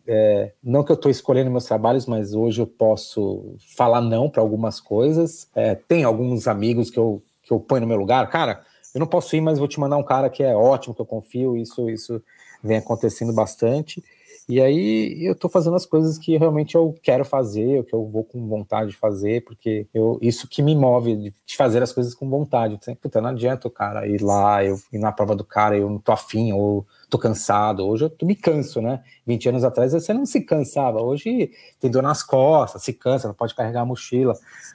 [0.06, 4.40] é, não que eu estou escolhendo meus trabalhos, mas hoje eu posso falar não para
[4.40, 5.48] algumas coisas.
[5.54, 8.28] É, tem alguns amigos que eu, que eu ponho no meu lugar.
[8.30, 8.62] Cara,
[8.96, 11.06] eu não posso ir, mas vou te mandar um cara que é ótimo, que eu
[11.06, 12.22] confio, isso, isso
[12.64, 14.02] vem acontecendo bastante.
[14.48, 18.06] E aí eu tô fazendo as coisas que realmente eu quero fazer, o que eu
[18.06, 22.14] vou com vontade de fazer, porque eu, isso que me move, de, fazer as coisas
[22.14, 22.78] com vontade.
[22.98, 25.98] Puta, não adianta o cara ir lá, eu ir na prova do cara, eu não
[25.98, 27.86] tô afim, ou tô cansado.
[27.86, 29.02] Hoje eu tô, me canso, né?
[29.26, 31.02] 20 anos atrás você não se cansava.
[31.02, 34.32] Hoje tem dor nas costas, se cansa, não pode carregar a mochila.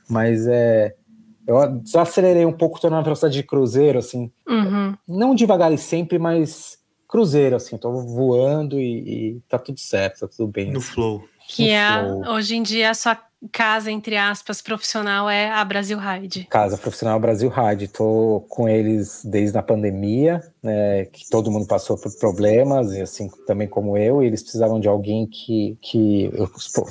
[0.08, 0.96] Mas é,
[1.48, 4.32] eu acelerei um pouco, tô na velocidade de cruzeiro, assim.
[4.48, 4.96] Uhum.
[5.08, 6.78] Não devagar e sempre, mas
[7.08, 7.78] cruzeiro, assim.
[7.78, 10.72] Tô voando e, e tá tudo certo, tá tudo bem.
[10.72, 10.92] No assim.
[10.94, 11.24] flow.
[11.48, 13.18] Que é, hoje em dia, a sua
[13.52, 16.48] casa, entre aspas, profissional é a Brasil Ride.
[16.50, 17.88] Casa profissional Brasil Ride.
[17.88, 23.30] Tô com eles desde a pandemia, né, que todo mundo passou por problemas, e assim
[23.48, 25.78] também como eu, eles precisavam de alguém que.
[25.82, 26.50] que eu,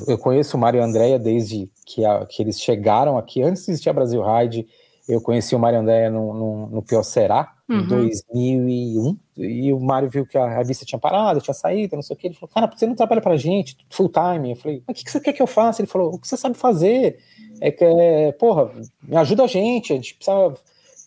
[0.09, 3.65] eu conheço o Mário e a Andréia desde que, a, que eles chegaram aqui, antes
[3.65, 4.67] de existir a Brasil Ride.
[5.11, 7.81] Eu conheci o Mário Andréia no, no, no Piocerá, uhum.
[7.81, 12.15] em 2001, e o Mário viu que a revista tinha parado, tinha saído, não sei
[12.15, 12.29] o que.
[12.29, 14.51] Ele falou, cara, você não trabalha pra gente full time?
[14.51, 15.83] Eu falei, mas o que você quer que eu faça?
[15.83, 17.19] Ele falou, o que você sabe fazer?
[17.61, 18.71] É que, é, porra,
[19.03, 20.55] me ajuda a gente, a gente precisa,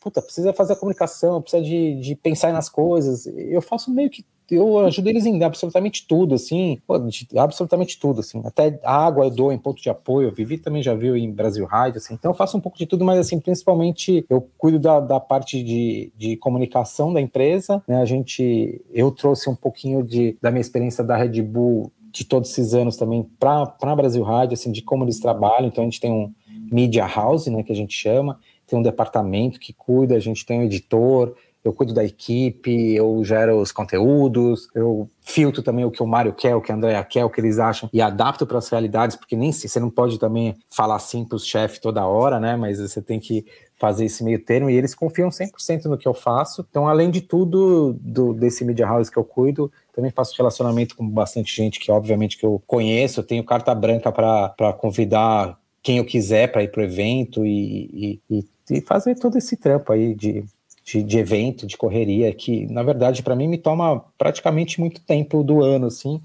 [0.01, 3.25] puta, precisa fazer a comunicação, precisa de, de pensar nas coisas.
[3.25, 6.95] Eu faço meio que eu ajudo eles em absolutamente tudo, assim, pô,
[7.37, 11.15] absolutamente tudo, assim, até água eu dou em ponto de apoio, Vivi também já viu
[11.15, 14.47] em Brasil Ride, assim, então eu faço um pouco de tudo, mas assim, principalmente eu
[14.57, 19.55] cuido da, da parte de, de comunicação da empresa, né, a gente, eu trouxe um
[19.55, 24.21] pouquinho de, da minha experiência da Red Bull de todos esses anos também para Brasil
[24.23, 26.31] Rádio, assim, de como eles trabalham, então a gente tem um
[26.71, 30.59] media house, né, que a gente chama, tem um departamento que cuida, a gente tem
[30.59, 36.03] um editor, eu cuido da equipe, eu gero os conteúdos, eu filtro também o que
[36.03, 38.57] o Mário quer, o que a Andrea quer, o que eles acham e adapto para
[38.57, 42.05] as realidades, porque nem se você não pode também falar assim para os chefes toda
[42.05, 42.55] hora, né?
[42.55, 43.45] Mas você tem que
[43.79, 46.65] fazer esse meio termo e eles confiam 100% no que eu faço.
[46.69, 51.07] Então, além de tudo do, desse media house que eu cuido, também faço relacionamento com
[51.07, 53.19] bastante gente que, obviamente, que eu conheço.
[53.19, 58.19] Eu tenho carta branca para convidar quem eu quiser para ir para o evento e,
[58.29, 60.45] e, e, fazer todo esse trampo aí de
[60.83, 65.43] de, de evento, de correria, que na verdade para mim me toma praticamente muito tempo
[65.43, 66.21] do ano, assim.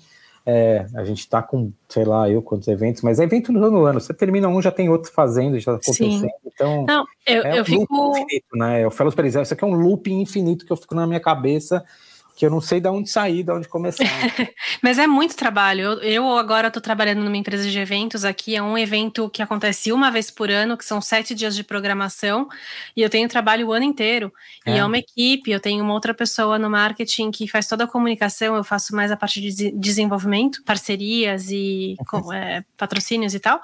[0.51, 3.85] É, a gente está com, sei lá, eu quantos eventos, mas é evento no ano,
[3.85, 4.01] ano.
[4.01, 6.21] Você termina um, já tem outro fazendo, já está acontecendo.
[6.23, 6.29] Sim.
[6.47, 8.13] Então, Não, eu, é eu um fico.
[8.17, 8.83] Infinito, né?
[8.83, 11.21] Eu falo para eles, isso aqui é um loop infinito que eu fico na minha
[11.21, 11.85] cabeça
[12.39, 14.05] que eu não sei de onde sair, de onde começar.
[14.81, 15.81] Mas é muito trabalho.
[15.81, 18.55] Eu, eu agora estou trabalhando numa empresa de eventos aqui.
[18.55, 22.47] É um evento que acontece uma vez por ano, que são sete dias de programação,
[22.97, 24.33] e eu tenho trabalho o ano inteiro.
[24.65, 24.77] É.
[24.77, 27.89] E é uma equipe, eu tenho uma outra pessoa no marketing que faz toda a
[27.89, 33.61] comunicação, eu faço mais a parte de desenvolvimento, parcerias e com, é, patrocínios e tal.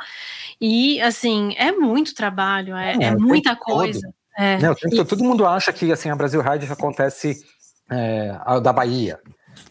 [0.61, 4.13] E assim, é muito trabalho, é, é, é muita coisa.
[4.37, 4.59] É.
[4.59, 7.41] Não, todo mundo acha que assim, a Brasil Ride acontece
[7.91, 9.21] é, da Bahia.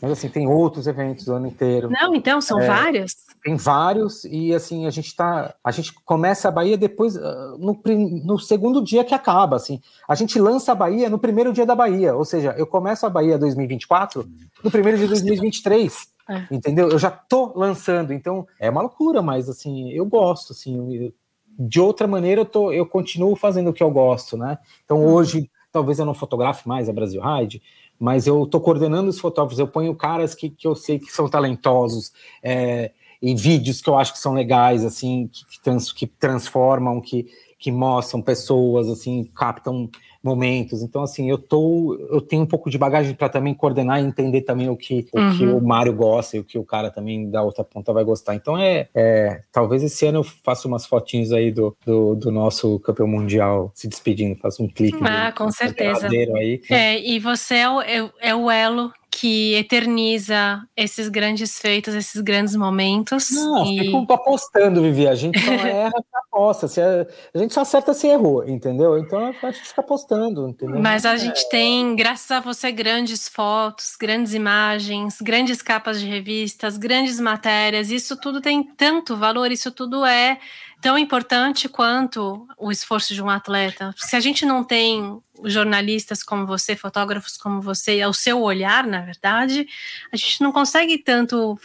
[0.02, 1.90] Mas assim, tem outros eventos o ano inteiro.
[1.90, 3.16] Não, então, são é, vários?
[3.44, 5.54] Tem vários, e assim, a gente tá.
[5.64, 7.80] A gente começa a Bahia depois, ah, no,
[8.24, 9.58] no segundo dia que acaba.
[9.58, 9.82] Assim.
[10.08, 12.16] A gente lança a Bahia no primeiro dia da Bahia.
[12.16, 14.26] Ou seja, eu começo a Bahia 2024
[14.64, 16.14] no primeiro dia de 2023.
[16.30, 16.48] É.
[16.50, 16.90] Entendeu?
[16.90, 21.14] Eu já tô lançando, então é uma loucura, mas assim, eu gosto, assim, eu,
[21.60, 24.58] de outra maneira eu, tô, eu continuo fazendo o que eu gosto, né?
[24.86, 25.14] Então uhum.
[25.14, 27.62] hoje, talvez eu não fotografe mais a Brasil Ride,
[28.04, 31.30] mas eu estou coordenando os fotógrafos, eu ponho caras que, que eu sei que são
[31.30, 32.12] talentosos,
[32.44, 32.92] é,
[33.22, 37.28] em vídeos que eu acho que são legais, assim, que, que, trans, que transformam, que,
[37.58, 39.90] que mostram pessoas, assim, captam
[40.24, 40.82] momentos.
[40.82, 44.42] Então, assim, eu tô, eu tenho um pouco de bagagem para também coordenar e entender
[44.42, 45.30] também o que, uhum.
[45.30, 48.04] o que o Mário gosta e o que o cara também da outra ponta vai
[48.04, 48.34] gostar.
[48.34, 52.80] Então, é, é talvez esse ano eu faça umas fotinhos aí do, do, do nosso
[52.80, 54.98] campeão mundial se despedindo, faço um clique.
[55.02, 56.08] Ah, com certeza.
[56.08, 56.62] Aí.
[56.70, 58.94] É, e você é o, é, é o elo
[59.24, 63.32] que eterniza esses grandes feitos, esses grandes momentos.
[63.32, 63.80] Não, e...
[63.80, 65.08] fico apostando, Vivi.
[65.08, 66.68] A gente só erra se aposta.
[66.68, 68.98] Se a, a, gente só acerta se errou, entendeu?
[68.98, 70.78] Então a gente fica apostando, entendeu?
[70.82, 71.18] Mas a é...
[71.18, 77.92] gente tem, graças a você, grandes fotos, grandes imagens, grandes capas de revistas, grandes matérias.
[77.92, 80.38] Isso tudo tem tanto valor, isso tudo é
[80.84, 83.96] tão importante quanto o esforço de um atleta.
[83.96, 89.02] Se a gente não tem jornalistas como você, fotógrafos como você, o seu olhar, na
[89.02, 89.66] verdade,
[90.12, 91.58] a gente não consegue tanto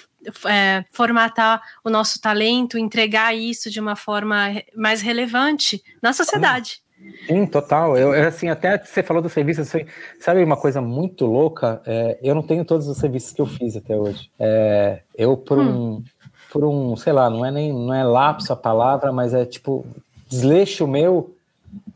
[0.46, 6.80] é, formatar o nosso talento, entregar isso de uma forma mais relevante na sociedade.
[7.26, 7.96] Sim, total.
[7.96, 9.84] Eu, assim, até você falou do serviço, assim,
[10.20, 11.82] sabe uma coisa muito louca?
[11.86, 14.30] É, eu não tenho todos os serviços que eu fiz até hoje.
[14.38, 16.04] É, eu, por hum.
[16.52, 19.84] Por um, sei lá, não é nem não é lapso a palavra, mas é tipo
[20.28, 21.34] desleixo meu,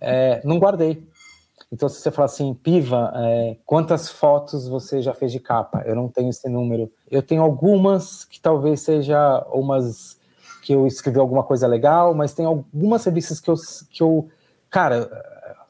[0.01, 1.03] é, não guardei.
[1.71, 5.83] Então, se você falar assim, Piva, é, quantas fotos você já fez de capa?
[5.87, 6.91] Eu não tenho esse número.
[7.11, 10.19] Eu tenho algumas que talvez seja umas
[10.63, 13.55] que eu escrevi alguma coisa legal, mas tem algumas revistas que eu,
[13.91, 14.29] que eu
[14.71, 15.11] cara,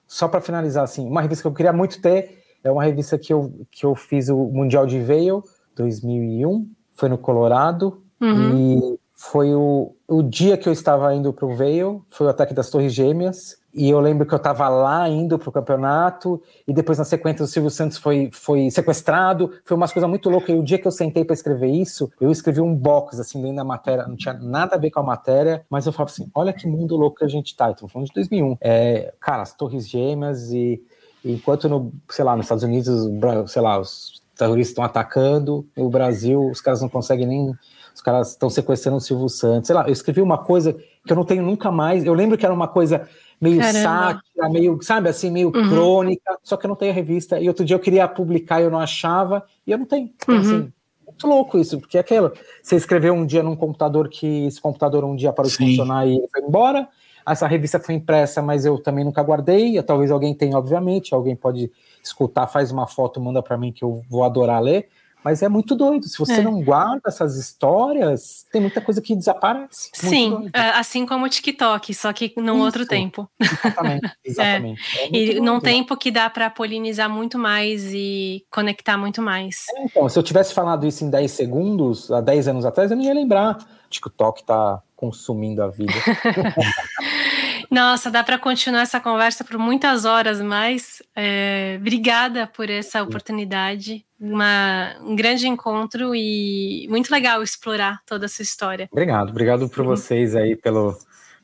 [0.06, 3.32] só para finalizar assim, uma revista que eu queria muito ter é uma revista que
[3.32, 5.42] eu, que eu fiz o Mundial de Veio
[5.74, 8.78] 2001, foi no Colorado, Uhum.
[8.94, 12.54] E foi o, o dia que eu estava indo para o Veil, foi o ataque
[12.54, 13.60] das Torres Gêmeas.
[13.74, 17.42] E eu lembro que eu estava lá indo para o campeonato, e depois na sequência
[17.42, 19.50] o Silvio Santos foi, foi sequestrado.
[19.64, 20.50] Foi umas coisas muito loucas.
[20.50, 23.56] E o dia que eu sentei para escrever isso, eu escrevi um box assim dentro
[23.56, 26.52] da matéria, não tinha nada a ver com a matéria, mas eu falava assim: olha
[26.52, 27.70] que mundo louco que a gente tá.
[27.70, 28.58] Então, falando de 2001.
[28.60, 30.82] É, cara, as Torres Gêmeas, e,
[31.24, 33.08] e enquanto no, sei lá, nos Estados Unidos,
[33.50, 37.54] sei lá, os terroristas estão atacando, no Brasil os caras não conseguem nem
[37.94, 39.66] os caras estão sequestrando o Silvio Santos.
[39.66, 42.04] Sei lá, eu escrevi uma coisa que eu não tenho nunca mais.
[42.04, 43.08] Eu lembro que era uma coisa
[43.40, 43.80] meio Caramba.
[43.80, 45.68] sátira, meio, sabe, assim, meio uhum.
[45.68, 47.40] crônica, só que eu não tenho a revista.
[47.40, 50.10] E outro dia eu queria publicar e eu não achava, e eu não tenho.
[50.14, 50.40] Então, uhum.
[50.40, 50.72] assim,
[51.06, 52.32] muito louco isso, porque é aquilo.
[52.62, 55.64] Você escreveu um dia num computador que esse computador um dia parou Sim.
[55.64, 56.88] de funcionar e foi embora.
[57.26, 59.80] Essa revista foi impressa, mas eu também nunca guardei.
[59.82, 61.14] Talvez alguém tenha, obviamente.
[61.14, 61.70] Alguém pode
[62.02, 64.88] escutar, faz uma foto, manda para mim que eu vou adorar ler
[65.24, 66.08] Mas é muito doido.
[66.08, 66.42] Se você é.
[66.42, 69.90] não guarda essas histórias, tem muita coisa que desaparece.
[69.92, 72.64] Sim, é, assim como o TikTok, só que num Isso.
[72.64, 73.28] outro tempo.
[73.40, 74.12] Exatamente.
[74.24, 74.80] exatamente.
[74.98, 75.04] É.
[75.04, 79.66] É e num tempo que dá para polinizar muito mais e conectar muito mais.
[79.76, 82.96] É, então, se eu tivesse falado isso em 10 segundos, há 10 anos atrás, eu
[82.96, 83.58] não ia lembrar.
[83.88, 85.92] TikTok tá consumindo a vida.
[87.72, 91.02] Nossa, dá para continuar essa conversa por muitas horas mais.
[91.16, 94.04] É, obrigada por essa oportunidade.
[94.20, 98.90] Uma, um grande encontro e muito legal explorar toda essa história.
[98.92, 100.94] Obrigado, obrigado por vocês aí pelo.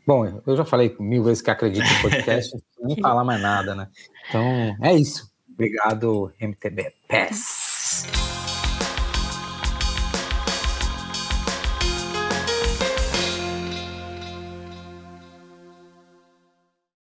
[0.07, 2.55] Bom, eu já falei mil vezes que acredito no podcast,
[2.85, 3.89] nem falar mais nada, né?
[4.29, 5.33] Então, é isso.
[5.51, 8.28] Obrigado, MTB PES.